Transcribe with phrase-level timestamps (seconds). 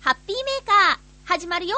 [0.00, 1.76] ハッピーメーカー、始まるよ。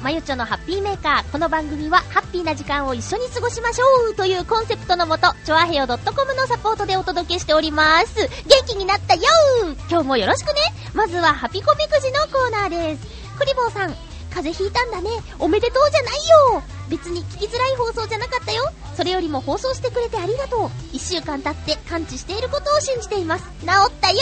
[0.00, 1.32] まゆちょのハッピーメーカー。
[1.32, 8.14] この番組は、ハッピーな時間を一緒に過ごしましょうというコンセプトのもと、ちょあへよ .com のサポートでお届けしております。
[8.16, 8.28] 元
[8.66, 9.22] 気になったよ
[9.90, 10.60] 今日もよろしくね
[10.94, 13.06] まずは、ハピコミくじのコーナーです。
[13.36, 13.94] クリボーさん、
[14.30, 15.10] 風邪ひいたんだね。
[15.38, 16.14] おめでとうじゃない
[16.54, 18.64] よ別に聞きづらい放送じゃなかったよ。
[18.96, 20.70] それよりも放送してくれてありがとう。
[20.92, 23.44] 一週間経って感知していることを信じています。
[23.60, 24.18] 治ったよ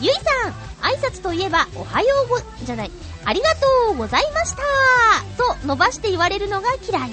[0.00, 2.90] ゆいさん、挨拶といえば、おはようご、じゃない、
[3.24, 4.62] ありがとうございました
[5.36, 7.10] と伸ばして言われるのが嫌い。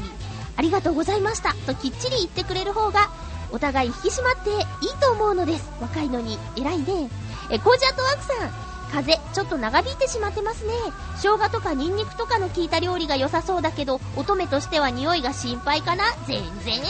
[0.55, 3.09] ありがとうございましたときっちり言ってくれる方が、
[3.51, 4.49] お互い引き締まって
[4.85, 5.69] いいと思うのです。
[5.79, 7.09] 若いのに、偉いね。
[7.49, 8.51] え、コージアットワークさん、
[8.91, 10.73] 風、ちょっと長引いてしまってますね。
[11.15, 16.81] 生姜とかニンニクとかの効いた料理が良さそうだけど、乙女としては匂いが心配かな全然。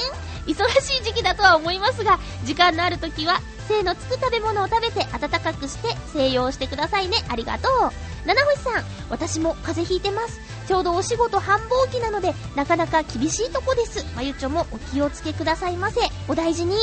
[0.47, 7.17] 忙しい時期だとは思いますが、時間のある時は、精のつく食べ物を食べて温かくして静養してくださいね。
[7.29, 8.08] ありがとう。
[8.25, 10.39] 七星さん、私も風邪ひいてます。
[10.67, 14.05] ちょうどお仕事繁忙期なので、なかなか厳しいとこです。
[14.15, 15.99] まゆちょもお気をつけくださいませ。
[16.27, 16.75] お大事に。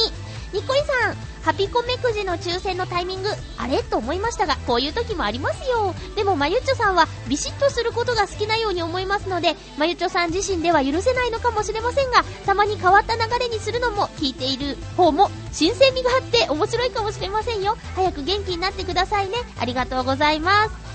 [0.52, 3.82] にっこりさん、ハピコメくじの抽選のタイミング、あれ？
[3.82, 5.94] と思いましたが、こういう時もありますよ。
[6.14, 17.76] でも、まゆちょさんは、ビシッとすることが好きなように思いますので、まゆちょさん自身では許せないのかもしれませんが、たまに変わった流れにするのも、聞いている方も、新鮮味があって面白いかもしれませんよ。
[17.94, 19.36] 早く元気になってくださいね。
[19.58, 20.85] ありがとうございます。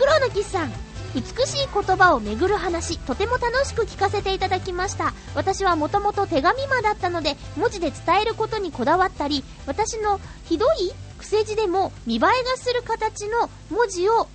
[0.00, 0.72] クロウのキスさん、
[1.14, 5.12] 美しい言葉をめぐる話、とても楽しく聞かせていただきました。
[5.34, 14.26] 私はもともと手紙魔だったので、文字で伝えることにこだわったり、私のひどい癖字でも見栄えがする形の文字を、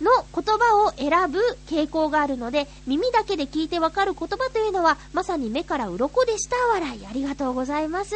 [0.00, 6.56] の言葉を選ぶ傾向があるので、耳だけで聞いてわかる言葉というのは、まさに目から鱗でした。
[6.72, 7.06] 笑い。
[7.06, 8.14] ありがとうございます。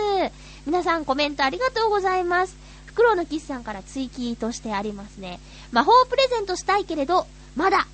[0.65, 2.57] 皆さんコメントありがとうございます。
[2.93, 5.41] フクロウのキスさんから追記としてありますね。
[5.73, 7.27] 魔法プレゼントしたいけれど、
[7.57, 7.87] まだ、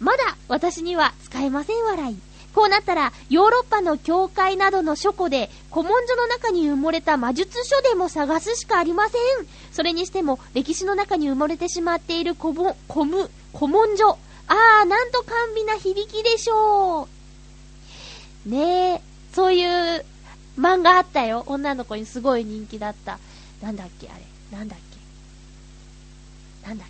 [0.00, 2.18] まだ私には使えません笑い。
[2.54, 9.46] こうなったら、ヨーロッパの教会などの書庫で、古文書の中に埋もれた魔術書でも探すしかありません。
[9.72, 14.18] それにしても、歴史の中に埋もれてしまっている古文、古文、古文書。
[14.48, 17.08] あー、なんと甘美な響きでしょ
[18.46, 18.48] う。
[18.48, 19.02] ねえ、
[19.34, 20.04] そういう
[20.58, 21.44] 漫画あったよ。
[21.46, 23.18] 女の子にすごい人気だった。
[23.62, 24.29] なんだっけあれ。
[24.50, 24.78] なんだっ
[26.62, 26.68] け？
[26.68, 26.88] なんだっ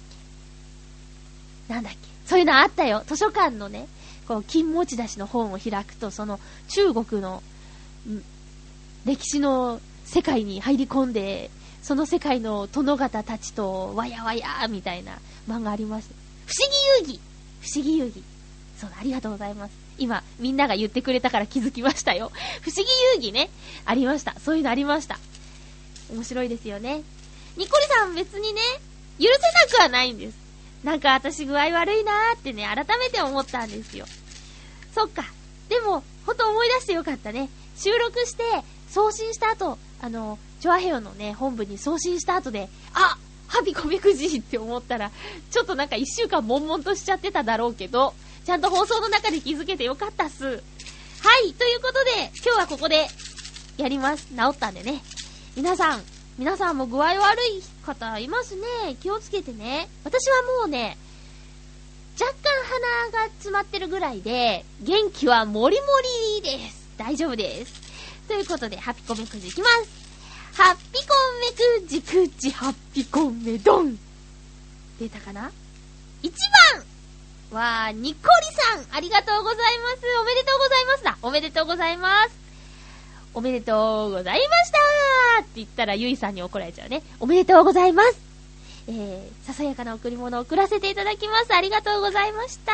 [1.69, 1.73] け？
[1.73, 1.99] なんだっけ？
[2.27, 3.03] そういうのあったよ。
[3.07, 3.89] 図書館のね、
[4.29, 6.39] こう、金持ち出しの本を開くと、その、
[6.69, 7.43] 中国の、
[9.05, 11.51] 歴史の世界に入り込んで、
[11.83, 16.11] その世界の殿方たちと、わやわやみたいな漫画あります。
[16.47, 16.53] 不
[17.03, 17.21] 思議遊戯
[17.61, 18.23] 不思議遊戯。
[18.79, 19.73] そうだ、ありがとうございます。
[19.99, 22.31] 今、みんなが言ってくれたから気づきましたよ。
[22.63, 22.83] 不思議
[23.15, 23.51] 遊戯ね。
[23.85, 24.39] ありました。
[24.41, 25.19] そういうのありました。
[26.13, 27.03] 面白いですよね。
[27.61, 28.61] ニコリさん別にね、
[29.19, 30.39] 許せなくはないんです。
[30.83, 34.07] なんか私具合悪いなーってね、改めて思ったんですよ。
[34.95, 35.25] そっか。
[35.69, 37.51] でも、ほんと思い出してよかったね。
[37.77, 38.43] 収録して、
[38.89, 45.11] 送信した後、あの、チョアヘヨのね、本部に送信した後で、あハピコミくじって思ったら、
[45.51, 48.15] ちょっとなんか一週間悶々としちゃってただろうけど、
[48.47, 50.45] ちゃんと放送の中で気づけてよかったっす。
[50.47, 50.51] は
[51.45, 53.07] い、ということで、今日はここで、
[53.77, 54.29] やります。
[54.29, 55.03] 治ったんでね。
[55.57, 56.03] 皆さん、
[56.41, 58.97] 皆さんも具合悪い方いますね。
[59.03, 59.91] 気をつけてね。
[60.05, 60.97] 私はもうね、
[62.19, 62.49] 若干
[63.13, 65.87] 鼻が詰まってるぐらいで、元気はもりも
[66.41, 66.89] りです。
[66.97, 68.27] 大丈夫です。
[68.27, 69.91] ということで、ハピコメくじいきます。
[70.55, 71.15] ハッピコ
[71.77, 73.99] メくじくじ、ハッピコメドン。
[74.99, 75.53] 出たかな
[76.23, 76.33] ?1
[77.51, 79.99] 番は、ニコリさん、ありがとうございます。
[80.23, 81.19] おめでとうございますだ。
[81.21, 82.40] おめでとうございます。
[83.33, 87.03] おめでとうございましたって言ったらゆいさんに怒られちゃうね。
[87.21, 88.21] おめでとうございます。
[88.89, 91.55] えー、ささやかな贈り物を送らせていただきます。
[91.55, 92.73] ありがとうございました。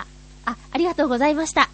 [0.00, 0.06] あ、
[0.44, 1.70] ありがとうございました。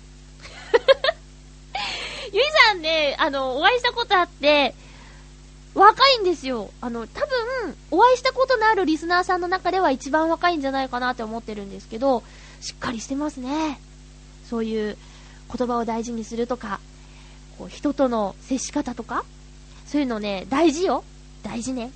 [2.33, 4.77] ゆいさんね、あの、お会いしたことあって、
[5.75, 6.71] 若いんですよ。
[6.81, 12.23] あの、多分、お会いしたことのあるリスナーさんの中では一番若いんじゃないかなって思ってるんですけど、
[12.61, 13.81] しっかりしてますね。
[14.49, 14.97] そういう
[15.57, 16.81] 言葉を大事にするとか、
[17.61, 19.23] こう人との接し方とか、
[19.85, 21.05] そういうのね、大事よ。
[21.43, 21.91] 大事ね。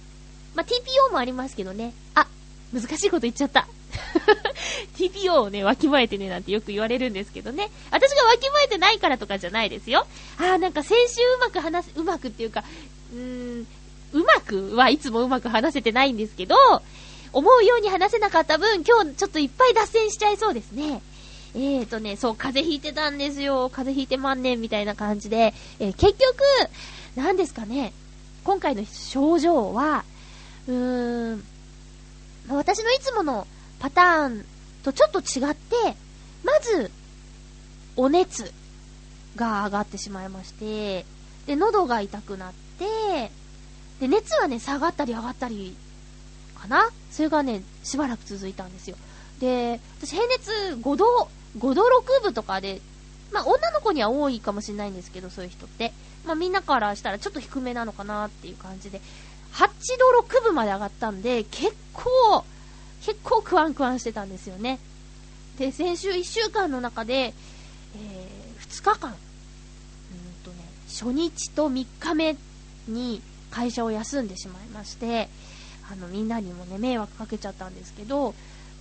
[0.55, 1.94] まあ、TPO もありますけどね。
[2.14, 2.26] あ、
[2.75, 3.66] 難しいこと言っちゃった。
[4.99, 7.70] TPO をね、わきまえてね、なんてよく言われるんですけどね。
[7.90, 10.06] 私がわきまえてないからとかじゃないですよ。
[10.37, 12.62] あー、なんか先週うまく話す、うまくっていうか、
[13.14, 13.66] うーん、
[14.12, 16.56] うまくはいつもうまく話せてないんですけど、
[17.32, 21.00] 思うように話せなかった分、今日ちょっといっぱい脱線しちゃいそうですね。
[21.54, 23.70] えーとね、そう、風邪ひいてたんですよ。
[23.70, 26.42] 風邪ひいてまんねんみたいな感じで、えー、結局、
[27.14, 27.92] 何ですかね、
[28.42, 30.04] 今回の症状は、
[30.66, 31.44] うーん、
[32.48, 33.46] 私のいつもの
[33.78, 34.44] パターン
[34.82, 35.96] とちょっと違って、
[36.42, 36.90] まず、
[37.96, 38.52] お熱
[39.36, 41.06] が上がってしまいまして、
[41.46, 43.30] で、喉が痛くなって、
[44.00, 45.76] で、熱はね、下がったり上がったり、
[46.60, 48.96] かなそれがね、しばらく続いたんですよ。
[49.38, 51.28] で、私平熱5度、
[51.58, 52.80] 5度6分とかで、
[53.32, 55.92] まあ女の子には多いかもしれないんですけど、そういう人って。
[56.24, 59.00] まあみんなからしたらちょっと低めなのかなっていう感じで、
[59.54, 59.68] 8
[59.98, 62.44] 度6分まで上がったんで、結構、
[63.04, 64.78] 結構クワンクワンしてたんですよね。
[65.58, 67.34] で、先週1週間の中で、
[67.96, 69.16] えー、2日間、うん
[70.44, 70.56] とね、
[70.88, 72.36] 初日と3日目
[72.88, 75.28] に会社を休んでしまいまして、
[75.92, 78.34] あの、みんなにもね、迷惑かけちゃったんですけど、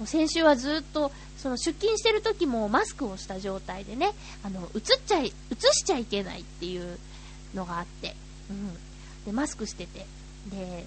[0.04, 4.12] もう先週はずっと、その出勤してる時もマスクをした状態でね、
[4.44, 5.32] あの、映っちゃい、映
[5.72, 7.00] しちゃいけないっていう
[7.56, 8.14] のがあって、
[8.50, 8.74] うん。
[9.26, 10.06] で、マスクしてて、
[10.48, 10.86] で、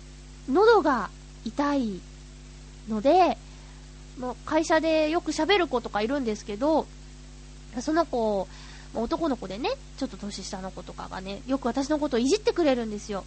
[0.50, 1.08] 喉が
[1.46, 2.00] 痛い
[2.90, 3.38] ので、
[4.18, 6.86] もう会社でよく喋る子とかいるんですけど、
[7.80, 8.46] その子、
[8.94, 13.24] 男の子でね、ちょっと年下の子とかがね、よく私のことをいじってくれるんですよ。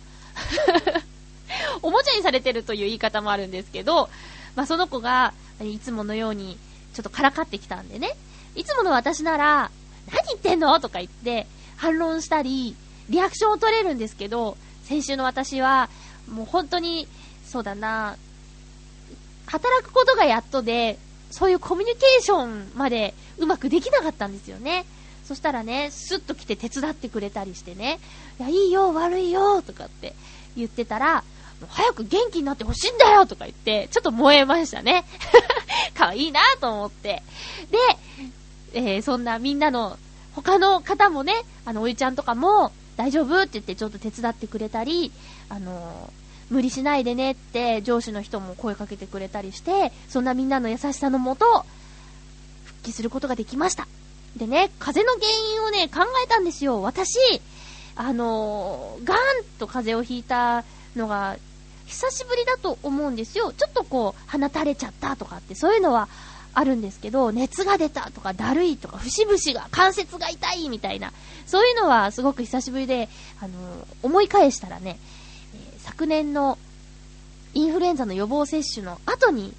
[1.82, 4.08] おもちゃにされてるという言い方もあるんですけど、
[4.56, 5.34] まあ、その子が、
[5.64, 6.58] いつものように、
[6.94, 8.16] ちょっとからかってきたんでね、
[8.56, 9.72] いつもの私なら、
[10.12, 11.48] 何言ってんのとか言って、
[11.78, 12.76] 反論したり、
[13.10, 15.90] リアクションを取れるんですけど、先週の私は、
[16.32, 17.08] もう本当に、
[17.46, 18.16] そうだな、
[19.48, 21.00] 働くことがやっとで、
[21.32, 24.86] そういうコミュニケーションまでうまくできなかったんですよね。
[25.26, 28.00] そしたらね、スッと来て手伝ってくれたりしてね、
[28.40, 30.16] いや、いいよ、悪いよ、とかって
[30.56, 31.24] 言ってたら、
[31.68, 35.06] 早く元気になってほしいんだよとか言って、ちょっと燃えましたね。
[35.96, 37.24] かわいいなと思って。
[37.72, 37.78] で、
[38.74, 39.98] えー、そんなみんなの、
[40.36, 41.34] 他の方もね、
[41.66, 45.14] あの、おゆちゃんとかも、大丈夫って言ってちょっと手伝ってくれたり、
[45.48, 46.12] あの
[46.50, 51.66] 無理しないでねって上司の人も声かけてくれたりして、そんなみんなの優しさのもと、
[52.66, 53.88] 復帰することができました。
[54.36, 56.82] でね、風邪の原因をね、考えたんですよ。
[56.82, 57.18] 私、
[57.96, 59.20] あのー、ガーン
[59.60, 60.66] と風邪をひいた
[60.96, 61.38] のが、
[61.86, 63.52] 久しぶりだと思うんですよ。
[63.52, 66.08] ちょっとこう、鼻垂れちゃったとかって、そういうのは
[66.54, 71.14] あるんですけど、熱が出たとか、だるいとか、節々が、関節が痛いみたいな、
[71.48, 73.10] そういうのはすごく久しぶりで、
[73.40, 75.00] あのー、思い返したらね
[75.56, 76.58] え、昨年の
[77.54, 79.54] インフルエンザの予防接種の後に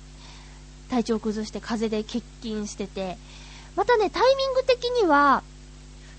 [0.89, 3.17] 体調を崩して風邪で欠勤してて、
[3.77, 5.43] またね、タイミング的には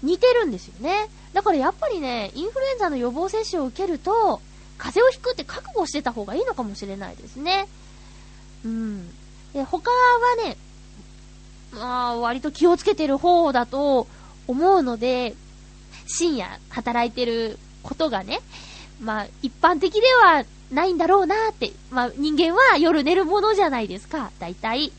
[0.04, 1.10] 似てるんですよね。
[1.34, 4.42] だからやっぱりね、インフルエンザの予防接種を受けると、
[4.82, 7.68] 風邪をひくって覚悟してた方がいいのかもしれないですね。
[8.66, 9.10] うん。
[9.54, 10.58] で、他はね、
[11.72, 14.08] まあ、割と気をつけてる方だと
[14.48, 15.36] 思うので、
[16.08, 18.40] 深夜働いてることがね、
[19.00, 21.72] まあ、一般的ではないんだろうなって。
[21.92, 24.32] まあ、人間は夜寝るものじゃないですか。
[24.40, 24.92] 大体。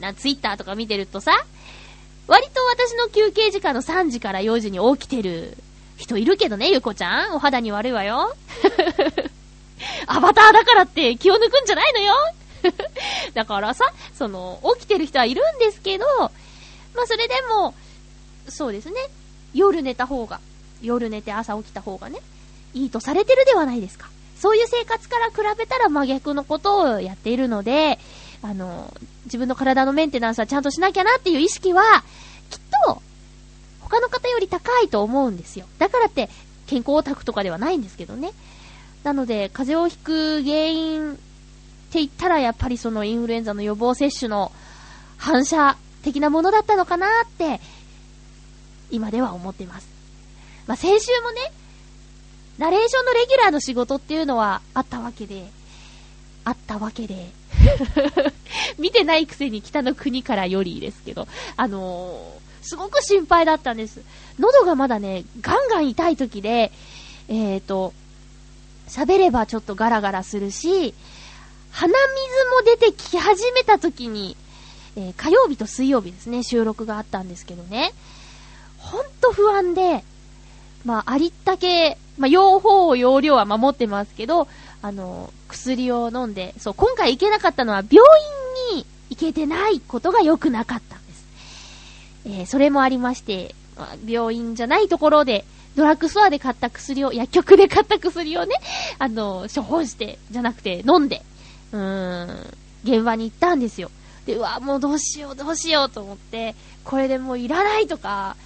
[0.00, 1.32] な、ツイッターとか見てるとさ、
[2.26, 5.56] 割と私の休憩時間の3時から4時に起きてる
[6.00, 7.34] 人いるけどね、ゆこちゃん。
[7.34, 8.34] お肌に悪いわよ。
[10.06, 12.14] アバターだからって気を抜くんじゃないのよ
[13.34, 16.04] だからさ、その、起きてる人はいるんですけど、
[16.94, 17.74] まあそれでも、
[18.48, 18.96] そうですね。
[19.54, 20.40] 夜寝た方が、
[20.82, 22.20] 夜寝て朝起きた方がね、
[22.74, 24.08] いいとされてるではないですか。
[24.38, 27.98] そういう生活から比べたら真逆のことをやっているので、
[28.42, 28.92] あの、
[29.24, 32.04] 自分の体のメンテナンスはちゃんとしなきゃなっていう意識は、
[32.48, 33.02] きっと、
[33.90, 35.66] 他の方より高いと思うんですよ。
[35.78, 36.28] だからって、
[36.68, 38.30] 健康オタクとかではないんですけどね。
[39.02, 41.20] なので、風邪をひく原因って
[41.98, 44.52] 言ったら、やっぱりそのインフルエンザの予防接種の
[45.16, 47.60] 反射的なものだったのかなって、
[48.92, 49.88] 今では思ってます。
[50.68, 51.52] まあ、先週もね、
[52.58, 55.50] ナレーションのレギュラーの仕事っていうのはあったわけで、
[56.44, 57.32] あったわけで、
[58.78, 64.02] 見てないくせに北の国からよりですけど、あの、すごく心配だったんです。
[64.38, 66.72] 喉がまだね、ガンガン痛い時で、
[67.28, 67.92] えっ、ー、と、
[68.88, 70.94] 喋ればちょっとガラガラするし、
[71.70, 71.96] 鼻水
[72.50, 74.36] も出てき始めた時に、
[74.96, 77.92] えー、火曜日と水曜日ですね、収録があったんですけどね、
[78.78, 80.04] ほんと不安で、
[80.84, 84.48] まあ、ありったけ、まあ、用法を、用量は守ってますけど、
[84.82, 87.98] あの、薬を飲んで、そう、今回行けなかったのは病
[88.72, 91.00] 院に行けてないことが良くなかったん。
[92.26, 95.44] えー、それもありまして、まあ、病院じゃないところで、
[95.76, 98.56] ドラッグストアで買った薬を、薬局で買った薬をね、
[98.98, 101.22] あの、処方して、じゃなくて飲んで、
[101.72, 103.90] うーん、現場に行ったんですよ。
[104.26, 108.36] で、うわ、もうどうしよう、どうしようと思って、これでもういらないとか、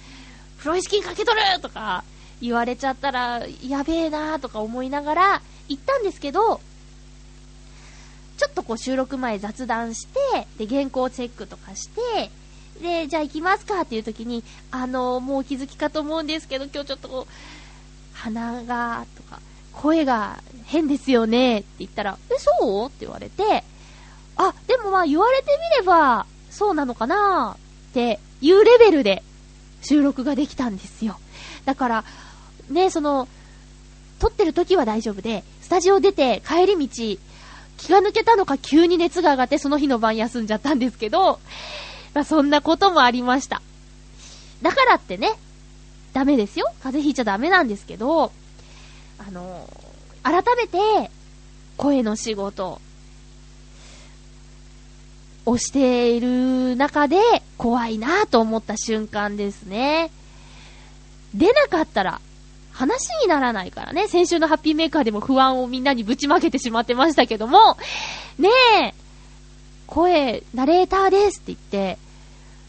[0.59, 2.03] プロ意識かけとるとか、
[2.41, 6.61] 言われちゃったら、やべえなーとか思いながら行ったんですけど、
[8.37, 12.29] ちょっとこう収録前雑談して、で、原稿チェックとかして、
[12.81, 17.27] で、じゃあ行きますかっていう時に、あの、もうお気づきかと思うんですけど、今日ちょっと、
[18.13, 19.39] 鼻が、とか、
[19.73, 23.63] 声が変ですよねって言ったら、え、そうって言われて、
[24.37, 25.45] あ、でもまあ言われて
[25.77, 27.57] みれば、そうなのかな
[27.89, 29.23] っていうレベルで
[29.81, 31.17] 収録ができたんですよ。
[31.65, 32.03] だから、
[32.69, 33.27] ね、その、
[34.19, 37.19] 撮ってる時は大丈夫で、スタジオ出て帰り道、
[37.77, 41.39] 気が抜けたのか急に熱が上がってその日の晩休んじゃったんですけど、
[42.15, 43.61] まあ、そんなこともありました。
[44.61, 45.33] だからってね、
[46.13, 46.67] ダメですよ。
[46.81, 48.31] 風邪ひいちゃダメなんですけど、
[49.19, 49.69] あの
[50.23, 51.11] 改めて、
[51.77, 52.79] 声の仕事
[55.45, 57.17] をしている中で
[57.57, 60.09] 怖いなと思った瞬間ですね。
[61.33, 62.21] 出なかったら
[62.71, 64.07] 話にならないからね。
[64.07, 67.77] 先週のハッピーメーカーでも不安をみんなにぶちまけてしまってましたけども、
[68.39, 68.47] ね
[68.83, 68.93] え、
[69.85, 72.04] 声、ナレーターですって言って、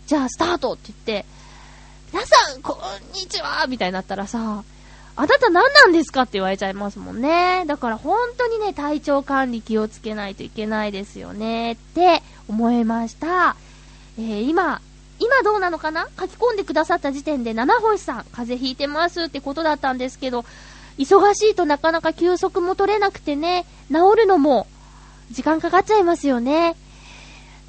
[0.06, 1.26] じゃあスタートって言って、
[2.12, 4.62] 皆さん、こんにちはみたいになったらさ、
[5.16, 7.64] あなた何なんですかって言われちゃいますもんね。
[7.66, 13.56] だから本当にね、体調管理気をつけないといけないですよねって思いました。
[14.16, 14.80] えー、今、
[15.18, 16.08] 今どうなのかな？
[16.16, 20.44] 書き込んでくださった時点で七星さん、風邪ひいてますってことだったんですけど、
[20.98, 24.68] 忙しいとなかなか休息も取れなくてね、治るのも
[25.32, 26.76] 時間かかっちゃいますよね。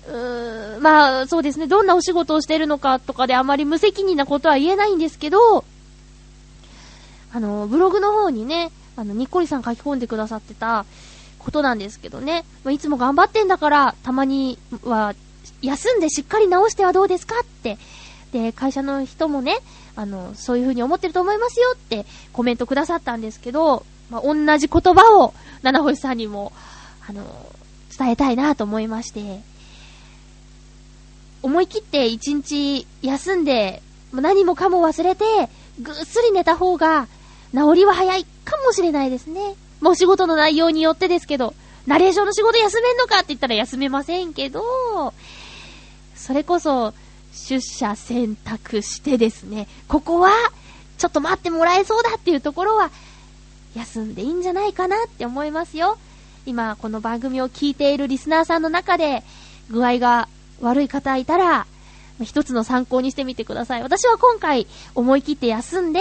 [0.07, 5.65] うーん、まあ、そうですね、どんなお仕事をしてるのかとかであまり無責任なことは言えないんですけど、
[7.33, 10.85] あの、ブログの方にね、あの、にっこりさん書き込んでくださってた
[11.39, 15.13] ことなんですけどね、まあ、いつも頑張ってんだから、たまには
[15.61, 17.77] 休んでしっかり治してはどうですかって、
[18.31, 19.57] で、会社の人もね、
[19.95, 25.33] あの、そういう風に思ってると思いますよってコメントくださったんですけど、まあ、同じ言葉を、
[25.63, 26.53] 七星さんにも、
[27.09, 27.23] あの、
[27.97, 29.41] 伝えたいなと思いまして、
[31.41, 33.81] 思い切って一日休んで、
[34.13, 35.25] 何もかも忘れて、
[35.79, 37.07] ぐっすり寝た方が、
[37.53, 39.55] 治りは早いかもしれないですね。
[39.79, 41.53] もう仕事の内容によってですけど、
[41.85, 44.61] ナレーションの仕事休めんのかって言ったら休めませんけど、
[46.15, 46.93] それこそ、
[47.33, 50.31] 出社選択してですね、ここは、
[50.97, 52.89] ちょっと待ってもらえそうだっていうところは、
[53.75, 55.97] 休んでいいんじゃないかなって思いますよ。
[56.45, 59.23] 今、この番組を聞いているリスナーさんの中で、
[59.69, 60.27] 具合が
[60.61, 61.67] 悪い方いたら、
[62.23, 63.83] 一つの参考にしてみてください。
[63.83, 65.99] 私は今回、思い切って休んで、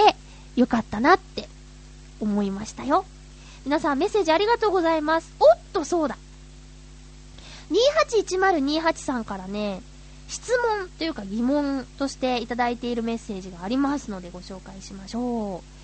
[0.55, 1.47] よかったなって
[2.19, 3.05] 思いましたよ。
[3.65, 5.31] 皆さんメッセージありがとうございます。
[5.39, 6.17] おっと、そうだ。
[7.69, 9.81] 281028さんからね、
[10.27, 15.77] 質問というか疑問としていただいているメッセージがありますのでご紹介しましょう。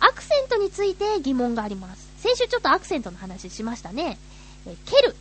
[0.00, 2.08] アクセントについて疑問があります。
[2.18, 4.18] 先週ちょっとアクセントの話しましたね。
[4.66, 5.16] えケル。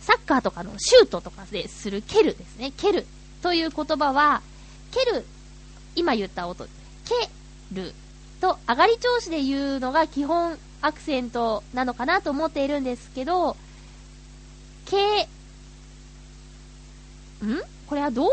[0.00, 2.72] サッカーとかのシュートとかでするケルですね。
[2.76, 3.06] ケル
[3.42, 4.42] という言葉は、
[4.90, 5.24] ケル、
[5.94, 6.70] 今言った音、ケ
[7.72, 7.94] ル
[8.40, 13.56] と上がり調子で言うのが基本アクセントなのかなと思っているんですけど、
[14.86, 15.26] ケん？
[17.86, 18.28] これはどう、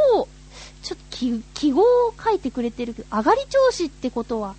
[0.83, 4.55] ちょっと記記号を書いてくれてるけど、上がり調子ってことは、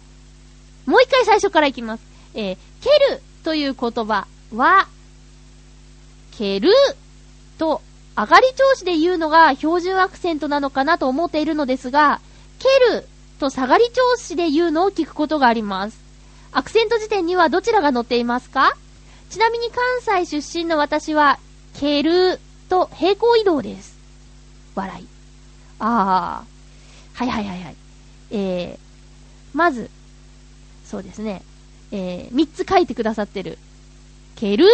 [0.86, 2.02] もう一回最初からいきます。
[2.34, 4.88] えー、蹴るという言葉は、
[6.38, 6.70] 蹴る
[7.58, 7.82] と
[8.16, 12.20] 上がり調子で言うのが標準アクセントなのかなと思っているのですが、
[12.60, 13.08] 蹴る
[13.40, 15.98] と下がり調子で言うのを聞くことがあります。
[16.52, 18.76] アクセント辞典にはどちらが載っていますか？
[19.30, 21.40] ちなみに関西出身の私は、
[21.74, 23.98] 蹴ると平行移動です。
[24.76, 25.06] 笑い。
[25.80, 26.44] ああ、
[27.14, 27.76] はいはいはいはい。
[28.30, 29.90] えー、まず、
[30.86, 31.42] そうですね、
[31.90, 33.58] えー、3つ書いてくださってる。
[34.36, 34.66] 蹴る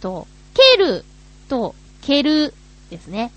[0.00, 0.26] と、
[0.58, 1.04] 蹴る
[1.48, 2.52] と、蹴る
[2.90, 3.30] ですね。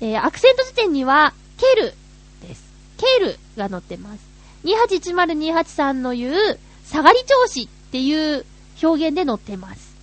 [0.00, 1.94] えー、アクセント辞典には、蹴る
[2.42, 2.64] です。
[2.96, 4.20] 蹴るが載ってます。
[4.64, 8.44] 281028の言う、下がり調子っていう
[8.82, 9.94] 表現で載ってます。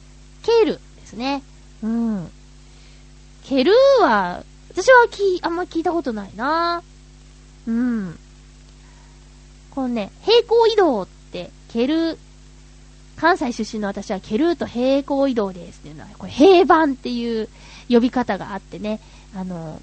[0.44, 1.44] 蹴るですね。
[1.84, 2.32] うん。
[3.44, 6.84] 蹴るは、私はき、あんま聞いたことないな
[7.68, 8.18] うん。
[9.72, 12.18] このね、平行移動って、ケル、
[13.18, 17.50] 関西出身の私はケルーと平行移動ですっていうのは、これ平板っていう
[17.90, 19.00] 呼び方があってね、
[19.36, 19.82] あの、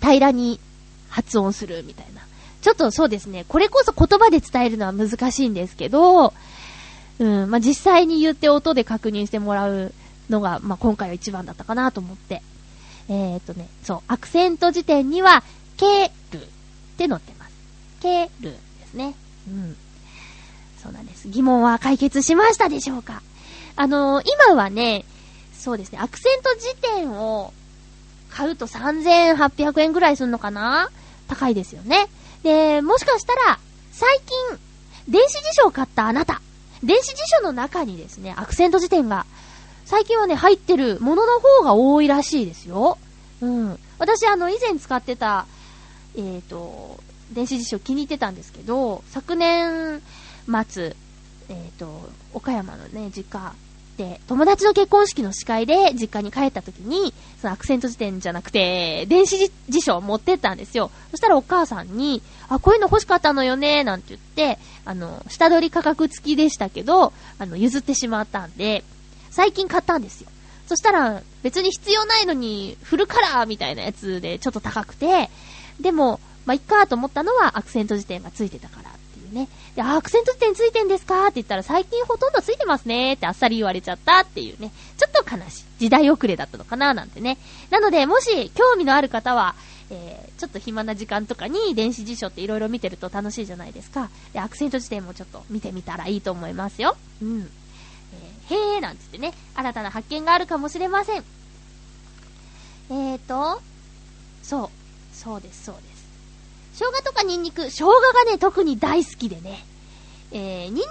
[0.00, 0.58] 平らに
[1.08, 2.22] 発音するみたいな。
[2.62, 6.32] ちょっとそうですね、これこそ言葉で伝えるのは難しいんですけど、
[7.18, 9.92] うん、まあ、実際に言って音で確認してもらう
[10.30, 12.42] のが、まあ、今回は一番だったかなと思って。
[13.08, 15.42] えー、っとね、そう、アクセント辞典には、
[15.76, 16.46] ケルっ
[16.96, 17.52] て載ってます。
[18.00, 18.56] ケルで
[18.86, 19.14] すね。
[19.48, 19.76] うん。
[20.82, 21.28] そうなんです。
[21.28, 23.22] 疑問は解決しましたでしょうか？
[23.76, 25.04] あのー、今はね、
[25.52, 27.52] そうですね、アクセント辞典を
[28.30, 30.90] 買うと3800円ぐらいするのかな？
[31.28, 32.08] 高いですよね。
[32.42, 33.58] で、もしかしたら、
[33.92, 34.58] 最近、
[35.08, 36.40] 電子辞書を買ったあなた、
[36.82, 39.26] 電子辞書の中にですね、アクセント辞典が、
[39.84, 42.96] 最近はね、入ってるものの方が多いらしいですよ。
[43.40, 43.78] うん。
[43.98, 45.46] 私、あの、以前使ってた、
[46.16, 46.98] えっ、ー、と、
[47.32, 50.02] 電子辞書気に入ってたんですけど、昨年
[50.50, 50.96] 末、
[51.48, 53.54] えっ、ー、と、岡山のね、実家
[54.00, 60.90] で、友達の結婚式の司会で実家に帰った時に、そのアクセント辞典じゃなくて、電子辞書を持ってったんですよ。
[61.10, 68.84] そしたらお母さんに、あ、こういうの欲しかったのよね、なんて言って、あの、下取り価格付きでしたけど、あの、譲ってしまったんで、
[69.30, 70.30] 最近買ったんですよ。
[70.66, 75.28] そしたら、別に必要ないのに、フルカラーみたいなやつでちょっと高くて、
[75.78, 78.92] でも、まあ、いっかと思ったのはアクセント辞典が付いてたからっ
[79.30, 79.48] いうね。
[79.74, 81.24] で、アクセント辞典付いてんですか？
[81.24, 84.70] って言ったら最近ほとんど付いてますねってあっさり言われちゃったっていうね。
[84.98, 85.64] ちょっと悲しい。
[85.78, 87.38] 時代遅れだったのかななんてね。
[87.70, 89.54] なので、もし興味のある方は、
[89.90, 94.10] えー、ちょっと暇な時間とかに電子辞書って色々見てると楽しいじゃないですか。
[94.32, 96.96] で、アクセント辞典もちょっと見てみたらいいと思いますよ。
[97.22, 97.50] うん。
[98.50, 101.24] えー、へーなんつってね、新たな発見があるかもしれません。
[102.90, 103.60] えーと、
[104.42, 104.70] そう、
[105.12, 105.89] そうです、そうです。
[106.80, 109.62] 生姜とかニンニク、生姜がね、特に大好きでね。
[110.32, 110.86] えー、ニンニク、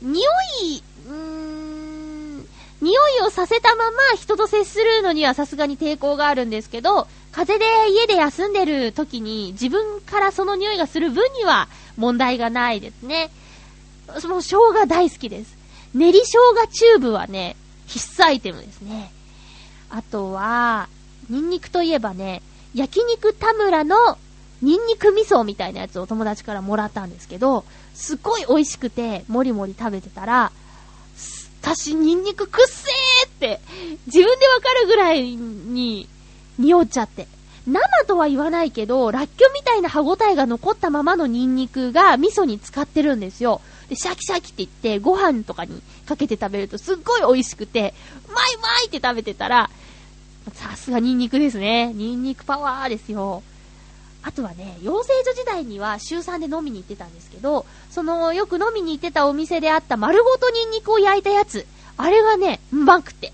[0.00, 0.22] 匂
[0.62, 2.48] い、うーん、
[2.80, 13.30] 匂いをさせたまま人と接するのにはさすがに抵抗があるんですけど、風邪で家で休んでる時に自分からその匂いがする分には問題がないですね。
[14.20, 15.58] その生姜大好きです。
[15.92, 17.56] 練り生姜チューブはね、
[17.86, 19.10] 必須アイテムですね。
[19.90, 20.88] あとは、
[21.28, 22.40] ニンニクといえばね、
[22.74, 24.16] 焼肉田村の
[24.62, 27.64] ニンニク味噌みたいなやつを友達からもらったんですけど、
[27.94, 30.52] すっごい美味しくて、もりもり食べてたら、
[31.62, 33.60] 私ニンニクくっせーって、
[34.06, 36.08] 自分でわかるぐらいに
[36.58, 37.26] 匂っちゃって。
[37.66, 43.60] 生とは言わないけど、らっきょみたいな歯応えが残ったままのニンニクが味噌に使ってるんですよ。
[43.88, 47.92] で、シャキシャキって言って、ご飯とかにかけて食べるとすっごい美味しくて、
[48.28, 49.68] うまいうまいって食べてたら、
[50.54, 51.92] さすがニンニクですね。
[51.92, 53.42] ニンニクパワーですよ。
[54.26, 61.64] あとはね、養成所時代には週3で飲みに行ってたんですけど、その、よく飲みに行ってたお店であった丸ごとニンニクを焼いたやつ、
[61.96, 63.32] あれがね、うまくて。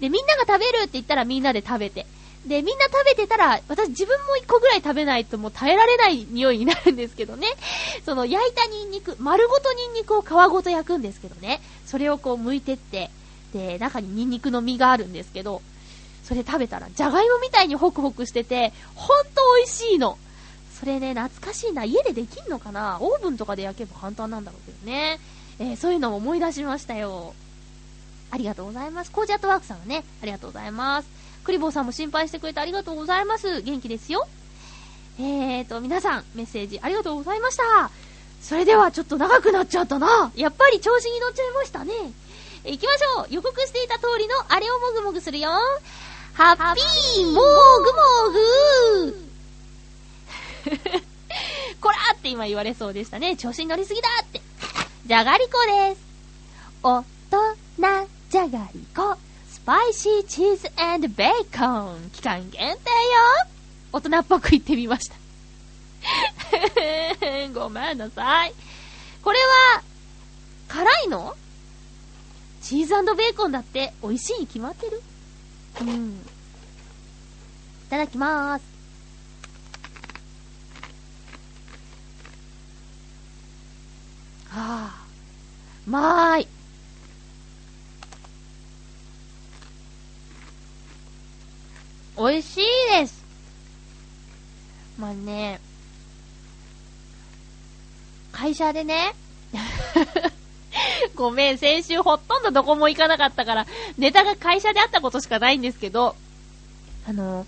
[0.00, 2.06] で、みんなが食べるって言ったらみんなで食べて。
[2.44, 7.46] で、みんな食べてたら、私自分も一個ぐらい食べないともう耐えられない匂いになるんですけどね。
[8.04, 11.60] その焼いたニンニク、丸ごとニンニクを皮ごと焼くんですけどね。
[11.86, 13.10] それをこう剥いてって、
[13.54, 15.62] で、中にニンニクの実があるんですけど、
[16.24, 20.18] それ食べたら、じゃがいもみたいにホクホクしてて、ほんと美味しいの。
[20.82, 21.84] それね、懐かしいな。
[21.84, 22.98] 家でできんのかな？
[23.00, 25.20] オーブンとかで焼けば簡単なんだろうけどね。
[25.60, 27.34] えー、そういうのも思い出しましたよ。
[28.32, 29.12] ありがとうございます。
[29.12, 31.08] コージアットワークさんはね、ありがとうございます。
[31.44, 33.62] クリボーさんも心配してくれてありがとうございます。
[33.62, 34.26] 元気ですよ。
[35.20, 37.92] えーと、皆さん、メッセージありがとうございました。
[38.40, 40.32] それではちょっと長くなっちゃったな。
[40.34, 41.92] やっぱり調子に乗っちゃいましたね。
[42.64, 43.26] 行きましょう。
[43.30, 45.48] 予告していた通りのあれをもぐもぐするよ。
[46.32, 47.42] ハッピーもぐも
[48.32, 49.31] ぐー
[52.22, 53.36] って今言われそうでしたね。
[53.36, 54.40] 調子に乗りすぎだって。
[55.06, 56.00] じゃがりこです。
[56.84, 59.16] おとなじゃがりこ。
[59.50, 62.10] スパイシーチーズベーコン。
[62.10, 62.78] 期間限定よ。
[63.92, 65.16] 大人っぽく言ってみました。
[67.60, 68.54] ごめんなさい。
[69.24, 69.38] これ
[69.74, 69.82] は、
[70.68, 71.34] 辛いの？
[72.62, 75.02] チーズベーコンだって美味しいに決まってる？
[75.80, 76.12] うん。
[76.12, 78.71] いただきまーす。
[84.52, 85.06] はあ、
[85.86, 86.48] まーい。
[92.18, 93.24] 美味しいです。
[94.98, 95.58] まあね、
[98.30, 99.14] 会社でね、
[101.16, 106.14] ごめん、先週ほとんどどこも行かなかったから、ネタが会社であったことしかないんですけど、
[107.08, 107.46] あの、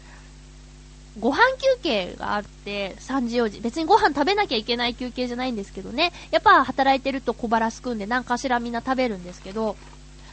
[1.19, 3.61] ご飯休憩があって、3時4時。
[3.61, 6.13] 別にご飯食べなきゃいけない休憩じゃないんですけどね。
[6.31, 9.77] やっぱ働いてると小腹すくんで何かしらみんな食べるんですけど、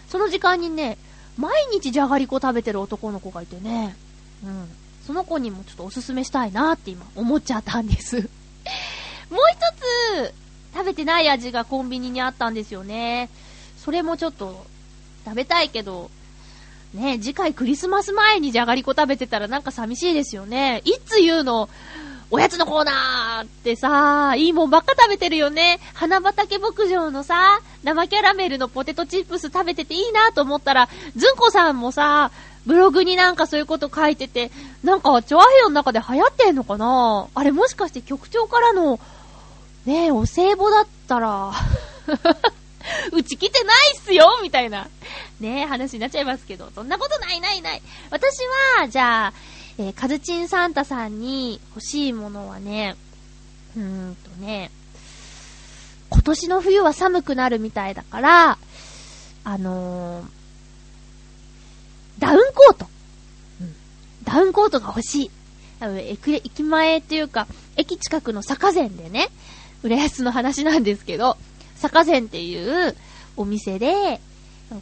[0.09, 0.97] その時間にね、
[1.37, 3.95] 毎日じゃがりこ食べてる男の子がいてね、
[4.43, 4.67] うん。
[5.05, 8.17] その子にもちょっとおすすめしたいなって今思っちゃったんです
[9.29, 9.39] もう
[10.17, 10.33] 一つ、
[10.73, 13.29] 食べてない味がコンビニにあったんですよね。
[13.77, 14.65] それもちょっと
[15.25, 16.09] 食べたいけど、
[16.93, 20.81] ね、次回クリスマス前にじゃがりこ食べてたらなんか寂しいですよね。
[20.85, 21.69] いつ言うの?
[22.33, 25.79] おやつのコーナーってさ、いいもんばっか食べてるよね。
[25.93, 32.31] 花畑牧場のさ、生キャラメルのポテトチップス食べてていいなと思ったら、ずんこさんもさ、
[32.65, 34.49] ブログになんかそういうこと書いてて、
[34.81, 37.27] なんか、チョアヘヨの中で流行ってんのかな?
[37.33, 38.99] あれもしかして局長からの、
[39.85, 41.51] ねえ、お歳暮だったら
[43.11, 44.87] うち来てないっすよみたいな、
[45.39, 47.81] ねえ、話になっちゃいますけど、そんなことないないない。
[48.09, 48.37] 私
[48.79, 49.33] は、じゃあ、
[49.77, 52.95] えー、カズチンサンタさんに欲しいものはね、
[53.75, 54.71] うーんとね、
[56.09, 58.57] 今年の冬は寒くなるみたいだから、
[59.43, 60.25] あのー、
[62.19, 62.85] ダウンコート。
[63.61, 63.75] うん。
[64.23, 65.31] ダウンコートが欲しい。
[65.79, 69.29] 多分、駅前っていうか、駅近くの坂膳でね、
[69.81, 71.37] 浦安の話なんですけど、
[71.81, 72.95] 坂膳っていう
[73.35, 74.21] お店で、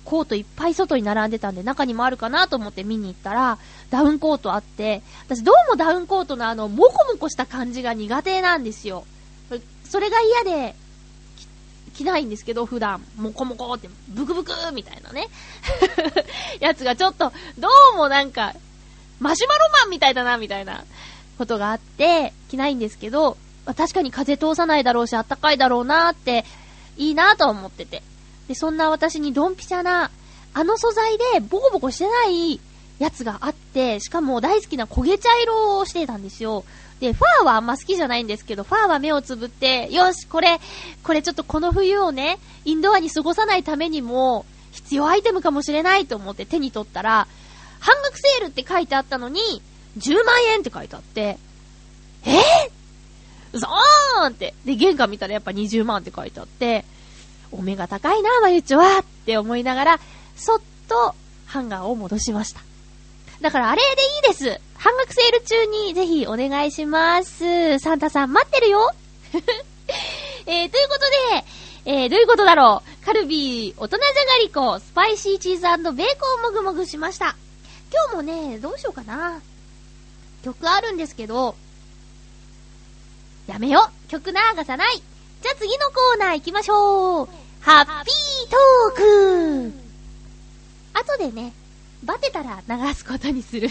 [0.03, 3.57] コートいっぱい外に並んでたんで中にもあるかなと思って見に行ったら、
[3.89, 9.05] ダウンコートあって、私どうもダウンコートのあの、もこもこした感じが苦手なんですよ。
[9.85, 10.75] それが嫌で、
[11.95, 15.27] 着ないんですけど、普段、もこもこって、ブクブクみたいなね。
[16.59, 18.53] やつがちょっと、どうもなんか、
[19.19, 20.83] マシュマロマンみたいだな、みたいな
[21.37, 26.45] ことがあって、着ないんですけど、確かに風通さないだろうし、あったかいだろうなって、
[26.99, 28.03] いいなと思ってて。
[28.47, 30.11] で、そんな私にドンピシャな、
[30.53, 32.59] あの素材でボコボコしてない
[32.99, 36.63] やつがあって、しかも大好きな焦げ茶色をしてたんですよ。
[36.99, 40.59] で、ファーはあんま好きじゃないんですけど、ファーは目をつぶって、よし、これ、
[41.03, 47.27] これちょっとこの冬をね、インドアに過ごさないためにも、必要アイテムかもしれないと思って手に取ったら、
[47.79, 49.39] 半額セールって書いてあったのに、
[49.97, 51.37] 10万円って書いてあって、
[52.25, 54.53] えぇ、ー、ーんって。
[54.65, 56.85] で、玄関見たらやっぱ20万って書いてあって、
[57.51, 59.99] お目が高いな、まゆちょはって思いながら、
[60.35, 62.61] そっとハンガーを戻しました。
[63.41, 64.61] だからあれでいいです。
[64.75, 67.79] 半額セール中にぜひお願いします。
[67.79, 68.91] サンタさん待ってるよ
[70.45, 70.99] えー、ということ
[71.35, 71.45] で、
[71.85, 77.35] えー、どういうことだろうカルビー、大人じゃがりこ、スパイシーチーズベーコンもぐもぐしました。
[77.91, 79.41] 今日もね、どうしようかな。
[80.43, 81.55] 曲あるんですけど、
[83.49, 87.29] やめよ曲流さないじゃあ次のコーナー行きましょう
[87.61, 89.89] ハッピートーク
[90.93, 91.53] 後でね、
[92.03, 93.69] バテたら流すことにする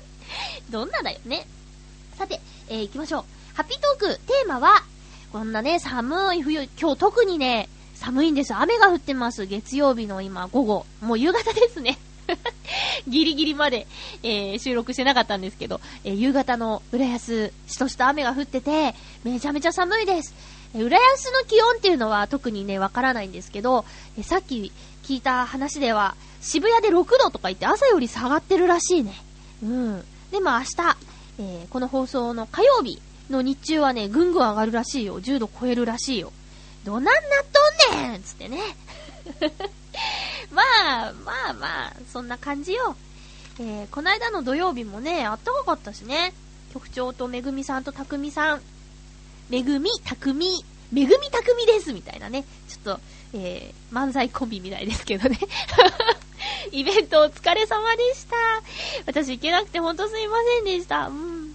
[0.70, 1.46] どんなだよね。
[2.16, 3.24] さて、えー、行きましょう。
[3.54, 4.82] ハッピートーク、テーマは、
[5.32, 8.54] こんなね、寒い冬、今日特にね、寒いんです。
[8.54, 9.46] 雨が降ってます。
[9.46, 10.86] 月曜日の今、午後。
[11.00, 11.98] もう夕方ですね。
[13.08, 13.86] ギリギリまで、
[14.22, 20.34] えー、収録してなかったんですけど、えー、夕方の浦安、しとした雨が降ってて、めちゃめちゃ寒いです
[20.74, 20.82] え。
[20.82, 23.84] 浦安の気温っていうのは特にね、わからないんですけど、
[24.18, 24.72] えさっき
[25.04, 29.14] 聞いた話では、渋谷で6度とか言って朝より下がってるらしいね。
[29.62, 30.04] うん。
[30.30, 30.66] でも明日、
[31.40, 35.20] えー、この放送の火曜日の日中はね、ぐんぐん上がるらしいよ。
[35.20, 36.32] 10度超えるらしいよ。
[36.84, 37.14] どなんなっ
[37.90, 38.58] とんねんつってね。
[40.52, 42.96] まあ、まあまあ、そんな感じよ。
[43.60, 46.32] えー、この間の土曜日もね、あったかかったしね。
[46.72, 48.62] 局長とめぐみさんとたくみさん、
[49.48, 52.44] めぐみ、たくみ、めぐみたくみですみたいなね。
[52.68, 53.00] ちょっと、
[53.34, 55.38] えー、漫才コンビみたいですけどね。
[56.70, 58.36] イベントお疲れ様でした。
[59.06, 61.06] 私行けなくてほんとすいませんでした。
[61.08, 61.54] うん。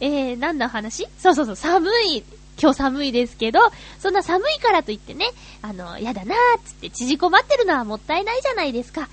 [0.00, 1.06] えー、何の話？
[1.18, 2.24] そうそうそう、寒い。
[2.60, 3.60] 今日寒いですけど、
[3.98, 5.26] そんな寒いからといってね、
[5.62, 9.08] あの、やだなーっつって縮こまってるのはもったいないじゃないですか。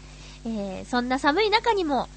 [0.45, 2.07] えー、そんな寒い中にも、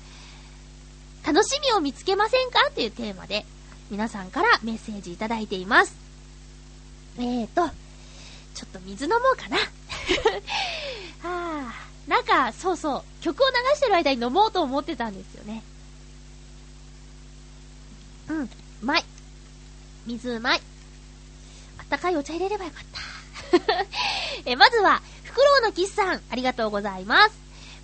[1.25, 2.59] 楽しみを見つけませんか？
[2.71, 3.47] っていうテーマで、
[3.91, 5.95] 皆さんからメッセージいただいています。
[7.19, 7.69] えーと、
[8.55, 9.57] ちょっと水飲もうかな。
[9.57, 9.63] は
[11.71, 11.75] あ、
[12.07, 15.63] なんか、そうそう、曲を流してる間に飲もうと思ってたんですよね。
[18.29, 18.49] うん、う
[18.83, 19.05] まい。
[20.07, 20.61] 水うまい。
[21.93, 23.87] あったかいお茶入れればよかった。
[24.51, 27.35] え、まずは、フクロウのキスさん、ありがとうございます。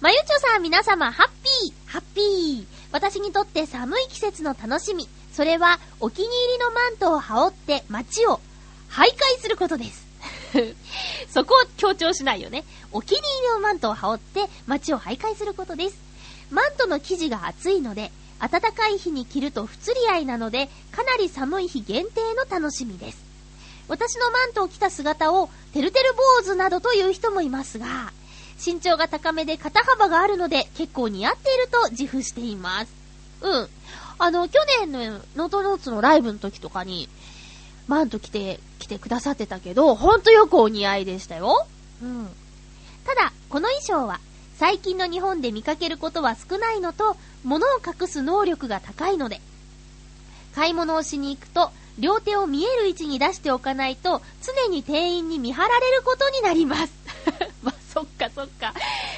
[0.00, 1.28] まゆちょさん、皆様、ハッ
[1.62, 2.66] ピー、ハッピー。
[2.90, 8.40] 私にとって寒い季節の楽しみ、それはお気に入りのマントを羽織って街を
[8.90, 10.06] 徘徊することです。
[11.28, 12.64] そこを強調しないよね。
[12.92, 15.96] お気に入りのマントを羽織って街を徘徊することです。
[16.50, 23.27] マントの生地が厚いので、暖かい日に着ると不釣り合いなので、かなり寒い日限定の楽しみです。
[23.88, 28.12] 私のマントを着た姿を、てるてる坊主などという人もいますが、
[28.64, 32.92] 身長が高めで肩幅があるので、結構似合っていると自負しています。
[33.40, 33.68] うん。
[34.18, 37.08] あの、去年のノートノーツのライブの時とかに、
[37.86, 41.66] マント着て、着てくださってたけど、ほんとよくお似合いでしたよ。
[42.02, 42.28] うん。
[43.06, 44.20] ただ、この衣装は、
[44.58, 49.40] 最近の日本で見かけることは少ないのと、物を隠す能力が高いので、
[50.54, 56.92] 買い物をしに行くと、両手を見える位置に出しておかないと、常に店員に見張られることになります。
[57.62, 58.72] まあ、そっかそっか。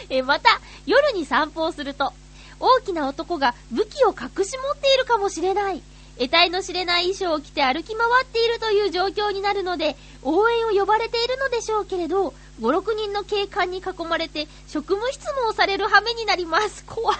[0.09, 2.13] え、また、夜に散歩をすると、
[2.59, 5.83] 大きな男が武器を隠し持っているかもしれない。
[6.19, 16.85] 得体の知れない衣装を着て歩き回っているという状況になるので、応援を呼ばれているのでしょうけれど、5、6人の警官に囲まれて職務質問をされる羽目になります。
[16.85, 17.19] 怖い。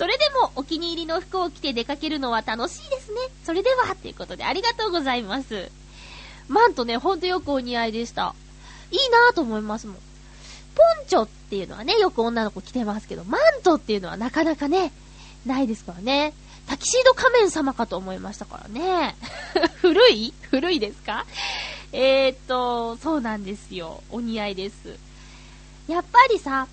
[0.00, 3.18] それでもお気に入りの服を着て出かけるのは楽しいですね。
[3.44, 5.70] それでは、ということでありがとうございます。
[6.48, 8.34] マントね、ほんとよくお似合いでした。
[8.90, 9.96] いいなぁと思いますもん。
[9.96, 10.00] ポ
[11.04, 14.90] ンチョっていうのはね、よく女の子着てますけど、マントっていうのはなかなかね、
[15.44, 16.32] ないですからね。
[16.66, 19.16] タキシード仮面様かと思いましたからね。
[19.82, 20.32] 古い？
[20.50, 21.26] 古いですか？
[21.92, 24.02] えー、っと、そうなんですよ。
[24.10, 24.96] お似合いです。
[25.88, 26.68] やっぱりさ、